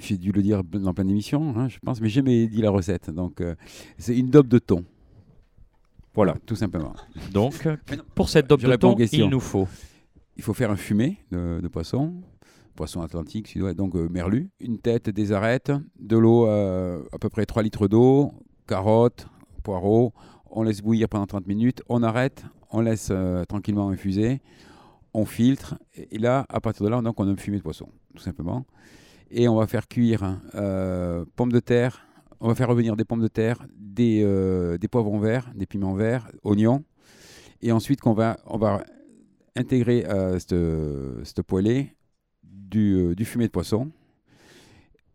[0.00, 2.70] J'ai dû le dire dans plein d'émissions, hein, je pense, mais j'ai jamais dit la
[2.70, 3.10] recette.
[3.10, 3.54] Donc, euh,
[3.98, 4.84] c'est une dope de thon.
[6.18, 6.94] Voilà, tout simplement.
[7.32, 9.68] Donc, non, pour cette dope de thon, il nous faut
[10.36, 12.12] Il faut faire un fumé de, de poisson,
[12.74, 17.28] poisson atlantique, sud donc euh, merlu, une tête, des arêtes, de l'eau, euh, à peu
[17.28, 18.32] près 3 litres d'eau,
[18.66, 19.28] carottes,
[19.62, 20.12] poireaux.
[20.50, 22.42] On laisse bouillir pendant 30 minutes, on arrête,
[22.72, 24.40] on laisse euh, tranquillement infuser,
[25.14, 27.62] on filtre, et, et là, à partir de là, donc, on a un fumé de
[27.62, 28.66] poisson, tout simplement.
[29.30, 30.40] Et on va faire cuire
[31.36, 32.07] pommes de terre,
[32.40, 36.30] on va faire revenir des pommes de terre, des, euh, poivrons verts, des piments verts,
[36.44, 36.84] oignons,
[37.62, 38.84] et ensuite va, on va
[39.56, 40.54] intégrer à cette,
[41.24, 41.94] cette poêlée
[42.42, 43.90] du, euh, du fumet de poisson.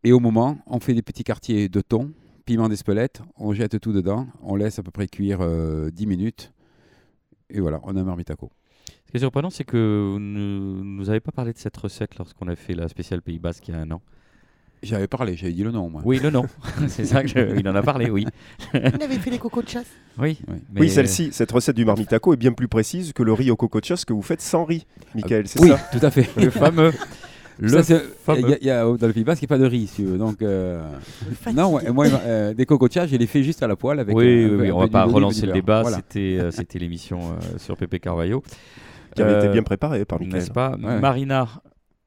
[0.04, 2.12] Et au moment, on fait des petits quartiers de thon,
[2.46, 6.54] piment d'Espelette, on jette tout dedans, on laisse à peu près cuire euh, 10 minutes.
[7.50, 8.52] Et voilà, on a un marmitaco.
[9.06, 12.18] Ce qui est surprenant, c'est que vous ne nous avez pas parlé de cette recette
[12.18, 14.02] lorsqu'on a fait la spéciale Pays Basque il y a un an.
[14.84, 16.02] J'avais parlé, j'avais dit le nom, moi.
[16.06, 16.46] Oui, le nom.
[16.88, 18.26] c'est ça que je- il en a parlé, oui.
[18.74, 19.86] Il avait fait les cocos de chasse.
[20.20, 20.56] Oui, Oui.
[20.74, 23.56] mais- Oui, celle-ci, cette recette du marmitaco est bien plus précise que le riz au
[23.56, 25.80] coco de chasse que vous faites sans riz, Michael, c'est oui, ça?
[25.98, 26.28] tout à fait.
[26.38, 26.92] Le fameux.
[27.60, 28.42] Le Ça, fameux.
[28.42, 29.86] il y a- y a- dans le Pays Basque, il n'y a pas de riz,
[29.88, 30.18] si tu veux.
[30.18, 30.84] Donc, euh,
[31.54, 34.26] non, ouais, moi, euh, des cocotiers, je les fais juste à la poêle avec oui,
[34.26, 35.82] euh, un oui, peu- oui, un on peu va pas relancer le débat.
[35.84, 35.98] Voilà.
[35.98, 38.44] C'était, euh, c'était l'émission euh, sur Pépé Carvalho.
[39.16, 40.40] Qui avait été bien préparé par Michael.
[40.40, 40.72] N'est-ce pas?
[40.82, 41.00] Ouais.
[41.00, 41.48] Marina,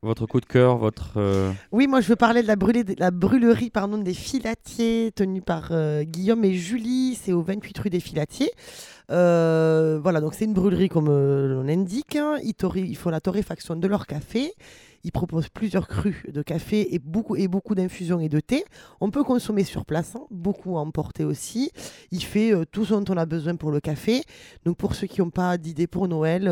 [0.07, 1.15] votre coup de cœur, votre.
[1.17, 5.43] euh, Oui, moi je veux parler de la, brûlée- la brûlerie pardon, des filatiers tenue
[5.43, 7.19] par euh, Guillaume et Julie.
[7.21, 8.51] C'est au 28 rue des filatiers.
[9.11, 12.17] Euh, voilà, donc c'est une brûlerie comme euh, l'on indique.
[12.17, 12.39] hein.
[12.43, 14.53] Ils, font la torréfaction de leur café.
[15.05, 18.65] Ils proposent plusieurs crus de café et beaucoup, et beaucoup d'infusions et de thé.
[19.01, 21.71] On peut consommer sur place, hein, beaucoup à emporter aussi.
[22.11, 24.23] Il fait euh, tout ce dont on a besoin pour le café.
[24.65, 26.49] Donc pour ceux qui n'ont pas d'idée pour Noël,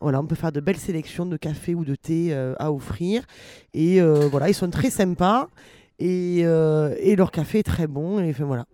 [0.00, 3.24] voilà, on peut faire de belles sélections de café ou de thé à offrir.
[3.74, 5.48] Et voilà, ils sont très sympas
[5.98, 8.20] et, leur café est très bon.
[8.20, 8.66] Et voilà.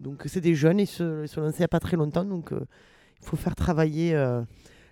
[0.00, 1.96] Donc c'est des jeunes, ils se, ils se sont lancés il n'y a pas très
[1.96, 2.60] longtemps, donc euh,
[3.20, 4.42] il faut faire travailler euh,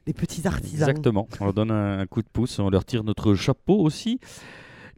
[0.07, 0.89] les petits artisans.
[0.89, 1.27] Exactement.
[1.41, 4.21] On leur donne un, un coup de pouce, on leur tire notre chapeau aussi.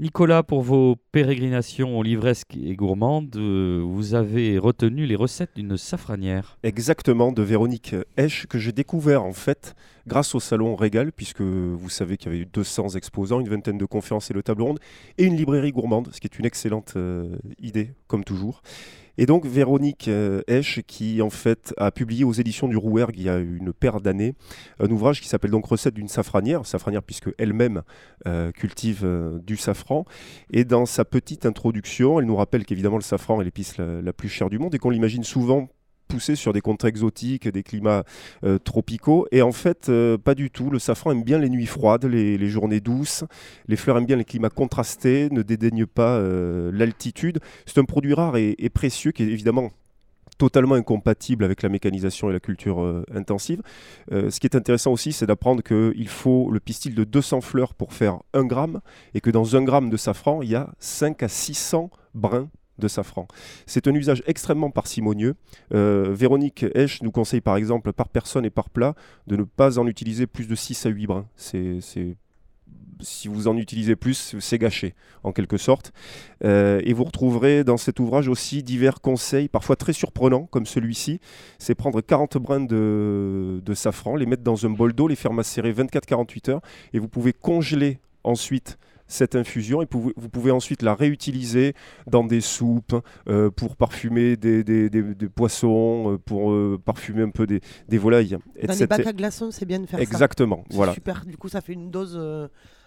[0.01, 6.57] Nicolas, pour vos pérégrinations livresques et gourmandes, euh, vous avez retenu les recettes d'une safranière.
[6.63, 9.75] Exactement, de Véronique Esch, que j'ai découvert en fait
[10.07, 13.77] grâce au salon Régal, puisque vous savez qu'il y avait eu 200 exposants, une vingtaine
[13.77, 14.79] de conférences et le table ronde,
[15.19, 18.63] et une librairie gourmande, ce qui est une excellente euh, idée, comme toujours.
[19.21, 23.25] Et donc Véronique euh, Esch, qui en fait a publié aux éditions du Rouergue il
[23.25, 24.35] y a une paire d'années,
[24.79, 27.83] un ouvrage qui s'appelle donc Recette d'une safranière, safranière puisque elle-même
[28.27, 30.07] euh, cultive euh, du safran.
[30.51, 34.31] Et dans sa petite introduction, elle nous rappelle qu'évidemment le safran est l'épice la plus
[34.31, 35.69] chère du monde et qu'on l'imagine souvent
[36.11, 38.05] poussé sur des contrées exotiques, des climats
[38.45, 39.27] euh, tropicaux.
[39.31, 40.71] Et en fait, euh, pas du tout.
[40.71, 43.25] Le safran aime bien les nuits froides, les, les journées douces.
[43.69, 47.39] Les fleurs aiment bien les climats contrastés, ne dédaignent pas euh, l'altitude.
[47.65, 49.71] C'est un produit rare et, précieux qui est évidemment
[50.39, 53.61] totalement incompatible avec la mécanisation et la culture intensive.
[54.11, 57.93] Ce qui est intéressant aussi, c'est d'apprendre qu'il faut le pistil de 200 fleurs pour
[57.93, 58.81] faire 1 gramme,
[59.13, 62.49] et que dans 1 gramme de safran, il y a 5 à 600 brins
[62.81, 63.29] de safran.
[63.67, 65.35] C'est un usage extrêmement parcimonieux.
[65.75, 68.95] Euh, Véronique Esch nous conseille par exemple par personne et par plat
[69.27, 71.27] de ne pas en utiliser plus de 6 à 8 brins.
[71.37, 71.81] C'est
[73.03, 75.93] si vous en utilisez plus, c'est gâché, en quelque sorte.
[76.45, 81.21] Euh, et vous retrouverez dans cet ouvrage aussi divers conseils, parfois très surprenants, comme celui-ci.
[81.59, 85.33] C'est prendre 40 brins de, de, safran, les mettre dans un bol d'eau, les faire
[85.33, 86.61] macérer 24-48 heures,
[86.93, 88.79] et vous pouvez congeler ensuite
[89.11, 91.75] cette infusion et vous, vous pouvez ensuite la réutiliser
[92.07, 92.95] dans des soupes
[93.29, 97.61] euh, pour parfumer des, des, des, des poissons, euh, pour euh, parfumer un peu des,
[97.99, 98.39] volailles.
[98.67, 100.63] Dans les bacs à glaçons, c'est bien de faire Exactement, ça.
[100.63, 100.95] Exactement, voilà.
[100.95, 102.19] Super, du coup ça fait une dose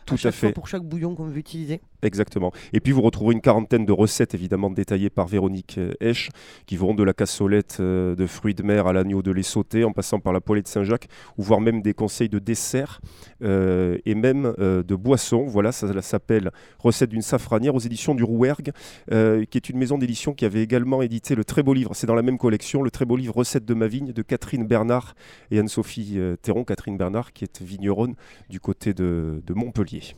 [0.05, 0.51] tout à, fait.
[0.51, 1.82] pour chaque bouillon qu'on veut utiliser.
[2.04, 2.51] Exactement.
[2.74, 6.30] Et puis vous retrouverez une quarantaine de recettes évidemment détaillées par Véronique euh, Esch,
[6.66, 9.86] qui vont de la cassolette euh, de fruits de mer à l'agneau de lait sauté,
[9.86, 12.99] en passant par la poêlée de Saint-Jacques, ou voire même des conseils de dessert
[13.41, 15.45] euh, et même de boissons.
[15.45, 18.72] Voilà, ça, s'appelle Recette d'une safranière aux éditions du Rouergue,
[19.10, 22.16] qui est une maison d'édition qui avait également édité le très beau livre, c'est dans
[22.16, 25.16] la même collection, le très beau livre Recette de ma vigne de Catherine Bernard
[25.51, 26.66] et Anne-Sophie Théron.
[26.66, 28.16] Catherine Bernard qui est vigneronne
[28.49, 30.16] du côté de Montpellier.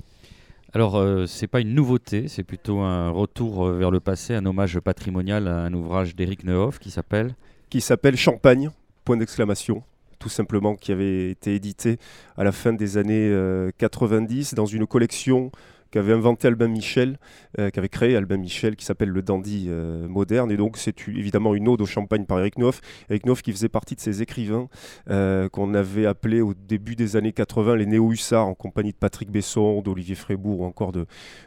[0.74, 4.46] Alors, euh, c'est pas une nouveauté, c'est plutôt un retour euh, vers le passé, un
[4.46, 7.34] hommage patrimonial à un ouvrage d'Éric Nehoff qui s'appelle
[7.70, 8.72] Qui s'appelle Champagne,
[9.06, 9.84] point d'exclamation,
[10.20, 11.98] tout simplement, qui avait été édité
[12.38, 13.34] à la fin des années
[13.78, 15.52] 90 euh, dans une collection
[15.96, 17.18] qu'avait inventé Albin Michel,
[17.58, 20.52] euh, qu'avait créé Albin Michel, qui s'appelle le dandy euh, moderne.
[20.52, 22.82] Et donc, c'est évidemment une ode au champagne par Eric Neuf.
[23.10, 24.68] Eric Neuf qui faisait partie de ces écrivains
[25.10, 29.32] euh, qu'on avait appelés au début des années 80 les néo-hussards, en compagnie de Patrick
[29.32, 31.06] Besson, d'Olivier Frébourg ou encore de,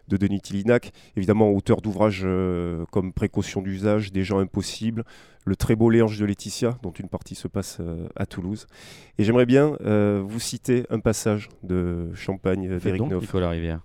[0.08, 0.92] de Denis Tillinac.
[1.14, 2.26] Évidemment, auteur d'ouvrages
[2.90, 5.04] comme Précaution d'usage, Des gens impossibles,
[5.44, 7.80] le très beau Léange de Laetitia, dont une partie se passe
[8.16, 8.66] à Toulouse.
[9.18, 9.76] Et j'aimerais bien
[10.22, 13.20] vous citer un passage de Champagne d'Eric Neuf.
[13.20, 13.80] Nicolas Rivière.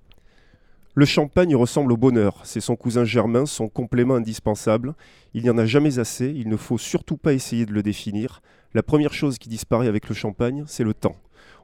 [0.96, 4.94] Le champagne ressemble au bonheur, c'est son cousin germain, son complément indispensable.
[5.34, 8.44] Il n'y en a jamais assez, il ne faut surtout pas essayer de le définir.
[8.76, 11.16] La première chose qui disparaît avec le champagne, c'est le temps.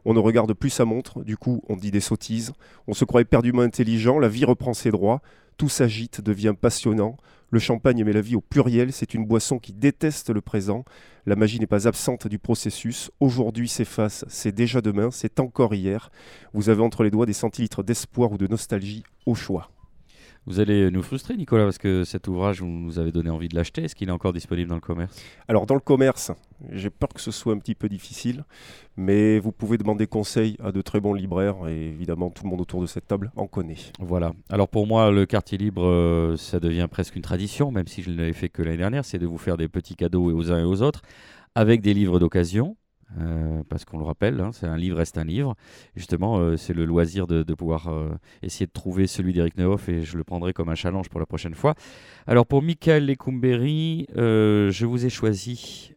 [0.04, 2.54] On ne regarde plus sa montre, du coup on dit des sottises,
[2.88, 5.22] on se croit éperdument intelligent, la vie reprend ses droits,
[5.58, 7.16] tout s'agite, devient passionnant.
[7.52, 10.86] Le champagne met la vie au pluriel, c'est une boisson qui déteste le présent.
[11.26, 13.10] La magie n'est pas absente du processus.
[13.20, 16.12] Aujourd'hui s'efface, c'est déjà demain, c'est encore hier.
[16.54, 19.72] Vous avez entre les doigts des centilitres d'espoir ou de nostalgie au choix.
[20.46, 23.56] Vous allez nous frustrer, Nicolas, parce que cet ouvrage, vous nous avez donné envie de
[23.56, 23.84] l'acheter.
[23.84, 25.24] Est-ce qu'il est encore disponible dans le commerce?
[25.48, 26.32] Alors, dans le commerce,
[26.72, 28.46] j'ai peur que ce soit un petit peu difficile,
[28.98, 32.62] mais vous pouvez demander conseil à de très bons libraires, et évidemment, tout le monde
[32.62, 33.76] autour de cette table en connaît.
[34.00, 34.34] Voilà.
[34.50, 38.10] Alors, pour moi, le quartier libre, euh, ça devient presque une tradition, même si je
[38.10, 40.62] ne l'avais fait que l'année dernière, c'est de vous faire des petits cadeaux aux uns
[40.62, 41.02] et aux autres,
[41.54, 42.76] avec des livres d'occasion.
[43.18, 45.56] Euh, parce qu'on le rappelle, hein, c'est un livre reste un livre.
[45.96, 48.10] Justement, euh, c'est le loisir de, pouvoir euh,
[48.44, 51.26] essayer de trouver celui d'Eric Nehoff et je le prendrai comme un challenge pour la
[51.26, 51.74] prochaine fois.
[52.28, 55.96] Alors pour Michael Lecumberi, je vous ai choisi.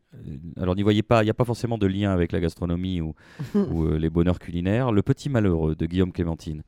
[0.57, 3.15] Alors n'y voyez pas, il n'y a pas forcément de lien avec la gastronomie ou,
[3.55, 4.93] ou les bonheurs culinaires.
[4.93, 6.63] Le Petit Malheureux de Guillaume Clémentine.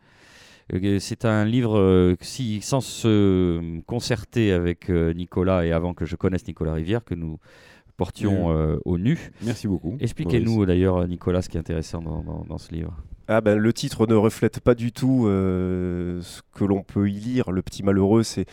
[0.98, 6.72] C'est un livre, si, sans se concerter avec Nicolas et avant que je connaisse Nicolas
[6.72, 7.38] Rivière, que nous
[7.96, 9.30] portions euh, au nu.
[9.42, 9.96] Merci beaucoup.
[10.00, 12.94] Expliquez-nous d'ailleurs, Nicolas, ce qui est intéressant dans, ce livre.
[13.28, 17.14] Ah ben, le titre ne reflète pas du tout euh, ce que l'on peut y
[17.14, 17.50] lire.
[17.50, 18.46] Le petit malheureux, c'est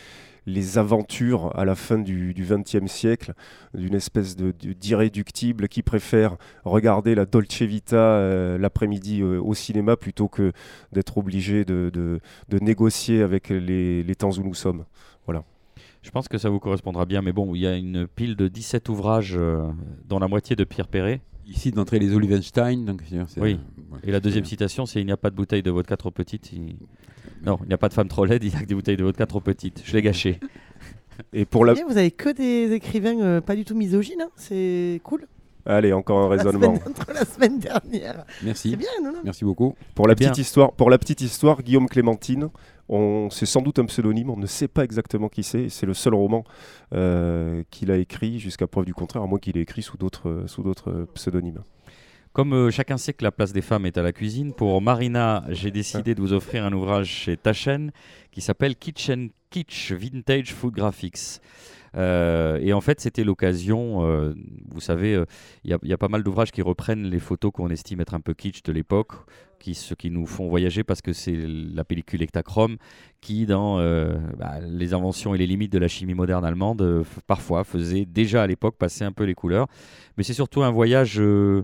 [0.47, 3.33] les aventures à la fin du XXe siècle
[3.75, 6.35] d'une espèce de, d'irréductible qui préfère
[6.65, 10.51] regarder la Dolce Vita euh, l'après-midi au cinéma plutôt que
[10.93, 14.85] d'être obligé de, de négocier avec les, les temps où nous sommes.
[16.01, 18.47] Je pense que ça vous correspondra bien, mais bon, il y a une pile de
[18.47, 19.69] 17 ouvrages, euh,
[20.07, 21.21] dans la moitié de Pierre Perret.
[21.47, 22.85] Ici, d'entrée les Olivenstein.
[22.85, 23.03] Donc,
[23.37, 23.59] oui.
[24.03, 26.51] Et la deuxième citation, c'est Il n'y a pas de bouteille de vodka trop petite.
[27.43, 28.97] Non, il n'y a pas de femme trop laide, il n'y a que des bouteilles
[28.97, 29.81] de vodka trop petites.
[29.85, 30.39] Je l'ai gâché.
[31.33, 31.73] Et pour la...
[31.73, 34.29] Vous avez que des écrivains euh, pas du tout misogynes, hein.
[34.35, 35.27] c'est cool.
[35.65, 36.73] Allez, encore un raisonnement.
[36.87, 38.25] entre la semaine dernière.
[38.43, 38.71] Merci.
[38.71, 39.75] C'est bien, non, non Merci beaucoup.
[39.93, 42.49] Pour la, petite histoire, pour la petite histoire, Guillaume Clémentine,
[43.29, 45.69] c'est sans doute un pseudonyme, on ne sait pas exactement qui c'est.
[45.69, 46.43] C'est le seul roman
[46.93, 51.07] euh, qu'il a écrit, jusqu'à preuve du contraire, à moins qu'il ait écrit sous d'autres,
[51.13, 51.63] pseudonymes.
[52.33, 55.43] Comme euh, chacun sait que la place des femmes est à la cuisine, pour Marina,
[55.49, 57.91] j'ai décidé de vous offrir un ouvrage chez Taschen
[58.31, 61.41] qui s'appelle Kitchen Kitsch Vintage Food Graphics.
[61.97, 64.33] Euh, et en fait, c'était l'occasion, euh,
[64.69, 65.25] vous savez, euh,
[65.63, 67.99] il y, a- il y a pas mal d'ouvrages qui reprennent les photos qu'on estime
[68.01, 69.11] être un peu kitsch de l'époque,
[69.59, 72.77] qui, qui nous font voyager parce que c'est la pellicule Ektachrome
[73.21, 77.03] qui, dans euh, bah, les inventions et les limites de la chimie moderne allemande, euh,
[77.27, 79.67] parfois faisait déjà à l'époque passer un peu les couleurs.
[80.17, 81.63] Mais c'est surtout un voyage euh,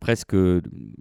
[0.00, 0.34] presque.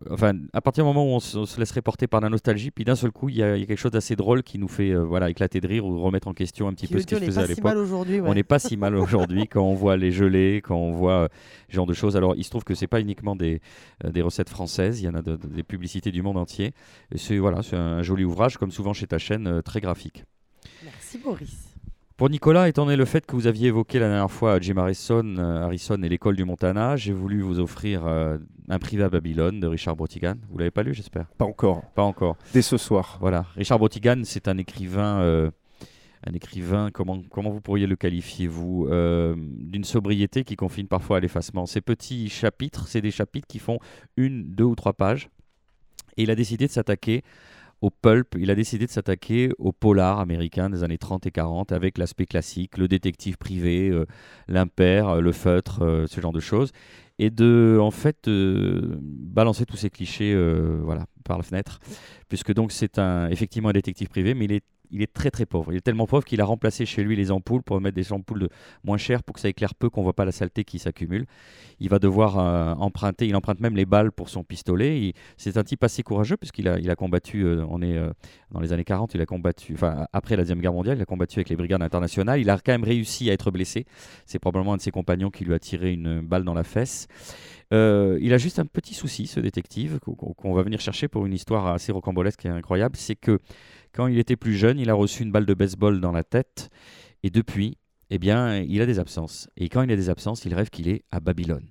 [0.10, 2.72] Enfin, à partir du moment où on se, on se laisserait porter par la nostalgie,
[2.72, 4.57] puis d'un seul coup, il y, a il y a quelque chose d'assez drôle qui
[4.60, 7.05] nous fait euh, voilà, éclater de rire ou remettre en question un petit peu ce
[7.07, 7.72] qui se faisait à l'époque.
[8.22, 8.30] ouais.
[8.30, 11.28] On n'est pas si mal aujourd'hui quand on voit les gelées, quand on voit euh,
[11.70, 12.16] ce genre de choses.
[12.18, 13.62] Alors, il se trouve que c'est pas uniquement des,
[14.05, 16.74] euh, des recettes françaises, il y en a de- de- des publicités du monde entier.
[17.16, 20.24] C'est voilà, c'est un joli ouvrage, comme souvent chez ta chaîne, très graphique.
[20.84, 21.70] Merci Boris.
[22.20, 25.38] Pour Nicolas, étant donné le fait que vous aviez évoqué la dernière fois Jim Harrison,
[25.38, 29.61] euh, Harrison et l'école du Montana, j'ai voulu vous offrir euh, Un privé à Babylone
[29.61, 30.36] de Richard Brotigan.
[30.49, 31.28] Vous l'avez pas lu, j'espère?
[31.38, 31.82] Pas encore.
[31.95, 32.36] Pas encore.
[32.51, 33.20] Dès ce soir.
[33.22, 33.45] Voilà.
[33.55, 35.49] Richard Brotigan, c'est un écrivain, euh,
[36.28, 41.15] un écrivain, comment, comment vous pourriez le qualifier, vous Euh, D'une sobriété qui confine parfois
[41.15, 41.65] à l'effacement.
[41.65, 43.80] Ces petits chapitres, c'est des chapitres qui font
[44.17, 45.30] une, deux ou trois pages.
[46.17, 47.24] Et il a décidé de s'attaquer
[47.82, 51.71] au pulp, il a décidé de s'attaquer au polar américain des années 30 et 40
[51.71, 54.05] avec l'aspect classique, le détective privé, euh,
[54.47, 56.71] l'impair, euh, le feutre, euh, ce genre de choses,
[57.19, 60.34] et de en fait balancer tous ces clichés
[60.84, 61.80] voilà, par la fenêtre,
[62.30, 65.46] puisque donc c'est un, effectivement un détective privé, mais il est, il est très très
[65.46, 65.72] pauvre.
[65.72, 68.50] Il est tellement pauvre qu'il a remplacé chez lui les ampoules pour mettre des ampoules
[68.84, 71.26] moins chères pour que ça éclaire peu, qu'on voit pas la saleté qui s'accumule.
[71.80, 75.14] Il va devoir euh, emprunter, il emprunte même les balles pour son pistolet.
[75.38, 78.12] C'est un type assez courageux puisqu'il a, il a combattu, euh, on est euh,
[78.52, 81.06] dans les années 40, il a combattu, enfin après la Deuxième Guerre mondiale, il a
[81.06, 82.40] combattu avec les brigades internationales.
[82.40, 83.86] Il a quand même réussi à être blessé.
[84.26, 87.08] C'est probablement un de ses compagnons qui lui a tiré une balle dans la fesse.
[87.72, 91.68] Il a juste un petit souci, ce détective, qu'on va venir chercher pour une histoire
[91.68, 92.96] assez rocambolesque et incroyable.
[92.96, 93.40] C'est que
[93.94, 96.70] quand il était plus jeune, il a reçu une balle de baseball dans la tête.
[97.24, 97.78] Et depuis,
[98.10, 99.50] eh bien, il a des absences.
[99.58, 101.68] Et quand il a des absences, il rêve qu'il est à Babylone.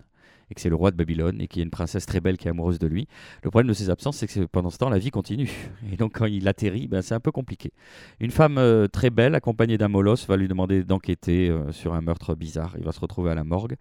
[0.50, 2.38] Et que c'est le roi de Babylone et qu'il y a une princesse très belle
[2.38, 3.06] qui est amoureuse de lui.
[3.42, 5.50] Le problème de ces absences, c'est que pendant ce temps, la vie continue.
[5.92, 7.72] Et donc, quand il atterrit, ben, c'est un peu compliqué.
[8.18, 12.00] Une femme euh, très belle, accompagnée d'un molosse, va lui demander d'enquêter euh, sur un
[12.00, 12.76] meurtre bizarre.
[12.78, 13.76] Il va se retrouver à la morgue.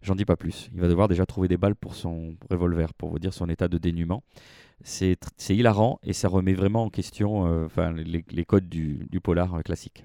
[0.00, 0.70] J'en dis pas plus.
[0.74, 3.68] Il va devoir déjà trouver des balles pour son revolver, pour vous dire son état
[3.68, 4.22] de dénuement.
[4.82, 5.16] C'est
[5.50, 9.54] hilarant et ça remet vraiment en question euh, enfin, les, les codes du, du polar
[9.54, 10.04] euh, classique.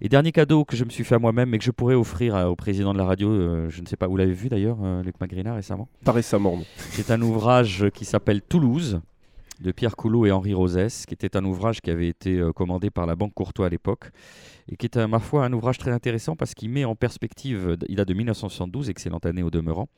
[0.00, 2.34] Et dernier cadeau que je me suis fait à moi-même et que je pourrais offrir
[2.34, 4.78] à- au président de la radio, euh, je ne sais pas, vous l'avez vu d'ailleurs,
[4.82, 5.88] euh, Luc Magrina récemment?
[6.04, 6.56] Pas récemment.
[6.56, 6.64] non.
[6.92, 9.00] C'est un ouvrage qui s'appelle Toulouse
[9.60, 12.88] de Pierre Coulot et Henri Rosès, qui était un ouvrage qui avait été euh, commandé
[12.88, 14.10] par la Banque Courtois à l'époque
[14.72, 17.76] et qui est, à ma foi, un ouvrage très intéressant parce qu'il met en perspective,
[17.86, 19.88] il date de 1972, excellente année au demeurant,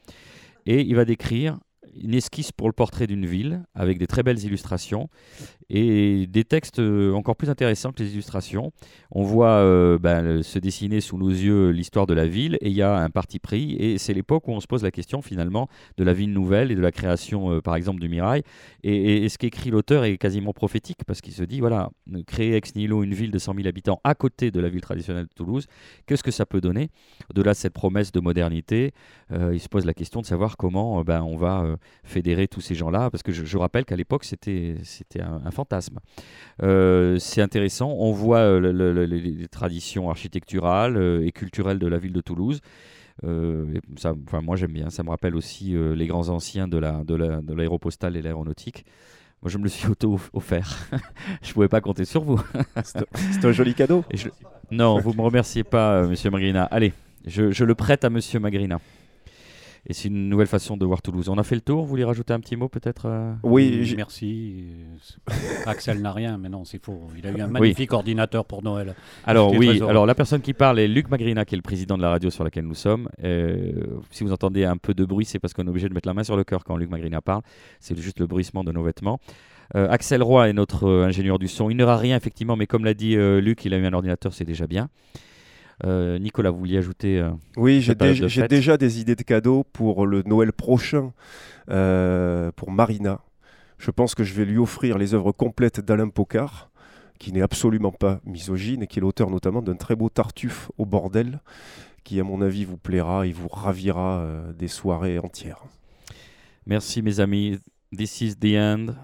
[0.67, 1.59] et il va décrire
[1.95, 5.09] une esquisse pour le portrait d'une ville avec des très belles illustrations
[5.69, 8.73] et des textes euh, encore plus intéressants que les illustrations.
[9.11, 12.75] On voit euh, ben, se dessiner sous nos yeux l'histoire de la ville et il
[12.75, 15.69] y a un parti pris et c'est l'époque où on se pose la question finalement
[15.97, 18.43] de la ville nouvelle et de la création euh, par exemple du Mirail
[18.83, 21.91] et, ce qu'écrit l'auteur est quasiment prophétique parce qu'il se dit voilà
[22.27, 25.25] créer ex nihilo une ville de 100 000 habitants à côté de la ville traditionnelle
[25.25, 25.67] de Toulouse
[26.07, 26.91] qu'est-ce que ça peut donner?
[27.31, 28.93] Au-delà de cette promesse de modernité
[29.31, 33.11] il se pose la question de savoir comment ben, on va fédérer tous ces gens-là,
[33.11, 34.75] parce que je, je rappelle qu'à l'époque, c'était
[35.21, 35.99] un, un fantasme.
[36.63, 41.79] Euh, c'est intéressant, on voit euh, le- le- le- les, traditions architecturales euh, et culturelles
[41.79, 42.61] de la ville de Toulouse.
[43.25, 46.67] Euh, et ça, enfin, moi j'aime bien, ça me rappelle aussi euh, les grands anciens
[46.67, 48.85] de la- de la- de l'aéropostale et l'aéronautique.
[49.43, 50.89] Moi je me le suis auto-offert,
[51.43, 52.41] je pouvais pas compter sur vous.
[52.85, 54.05] C'est un joli cadeau.
[54.15, 54.29] Je-
[54.71, 56.65] Non, vous me remerciez pas, euh, monsieur Magrina.
[56.65, 56.93] Allez,
[57.27, 58.81] je, je le prête à monsieur Magrina.
[59.87, 61.29] Et c'est une nouvelle façon de voir Toulouse.
[61.29, 64.67] On a fait le tour, vous voulez rajouter un petit mot peut-être euh Oui, Merci.
[65.67, 67.01] Axel n'a rien, mais non, c'est faux.
[67.19, 68.95] Il a eu un magnifique ordinateur pour Noël.
[69.25, 72.03] Alors oui, alors la personne qui parle est Luc Magrina, qui est le président de
[72.03, 73.09] la radio sur laquelle nous sommes.
[73.25, 73.73] Euh,
[74.11, 76.15] si vous entendez un peu de bruit, c'est parce qu'on est obligé de mettre la
[76.15, 77.43] main sur le cœur quand Luc Magrina parle.
[77.81, 79.19] C'est juste le bruissement de nos vêtements.
[79.75, 81.71] Euh, Axel Roy est notre euh, ingénieur du son.
[81.71, 84.33] Il n'aura rien effectivement, mais comme l'a dit euh, Luc, il a eu un ordinateur,
[84.35, 84.89] c'est déjà bien.
[85.85, 90.23] Euh, Nicolas, vous vouliez ajouter euh, Oui, j'ai déjà, des idées de cadeaux pour le
[90.23, 91.13] Noël prochain
[91.71, 93.21] euh, pour Marina.
[93.79, 96.71] Je pense que je vais lui offrir les œuvres complètes d'Alain Pocard,
[97.19, 100.87] qui n'est absolument pas misogyne et qui est l'auteur notamment d'un très beau Tartuffe au
[100.87, 101.41] bordel,
[102.05, 104.25] qui à mon avis vous plaira et vous ravira
[104.57, 105.65] des soirées entières.
[106.67, 107.59] Merci mes amis.
[107.97, 108.95] This is the end.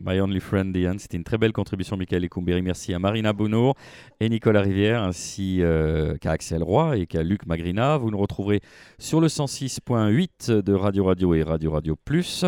[0.00, 0.98] My Only Friend Diane.
[0.98, 2.62] C'était une très belle contribution, Michael Ecumberi.
[2.62, 3.74] Merci à Marina Bounour
[4.20, 7.96] et Nicolas Rivière, ainsi euh, qu'à Axel Roy et qu'à Luc Magrina.
[7.96, 8.60] Vous nous retrouverez
[8.98, 12.44] sur le 106.8 de Radio Radio et Radio Radio Plus.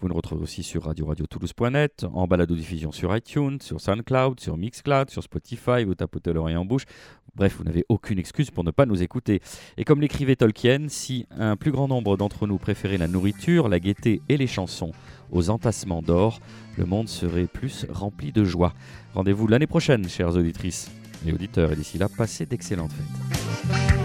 [0.00, 4.56] Vous nous retrouvez aussi sur Radio Radio Toulouse.net, en balado-diffusion sur iTunes, sur SoundCloud, sur
[4.56, 5.84] Mixcloud, sur Spotify.
[5.84, 6.84] Vous tapotez l'oreille en bouche.
[7.34, 9.40] Bref, vous n'avez aucune excuse pour ne pas nous écouter.
[9.78, 13.80] Et comme l'écrivait Tolkien, si un plus grand nombre d'entre nous préférait la nourriture, la
[13.80, 14.92] gaieté et les chansons
[15.30, 16.40] aux entassements d'or,
[16.76, 18.74] le monde serait plus rempli de joie.
[19.14, 20.90] Rendez-vous l'année prochaine, chères auditrices
[21.26, 24.01] et auditeurs, et d'ici là, passez d'excellentes fêtes.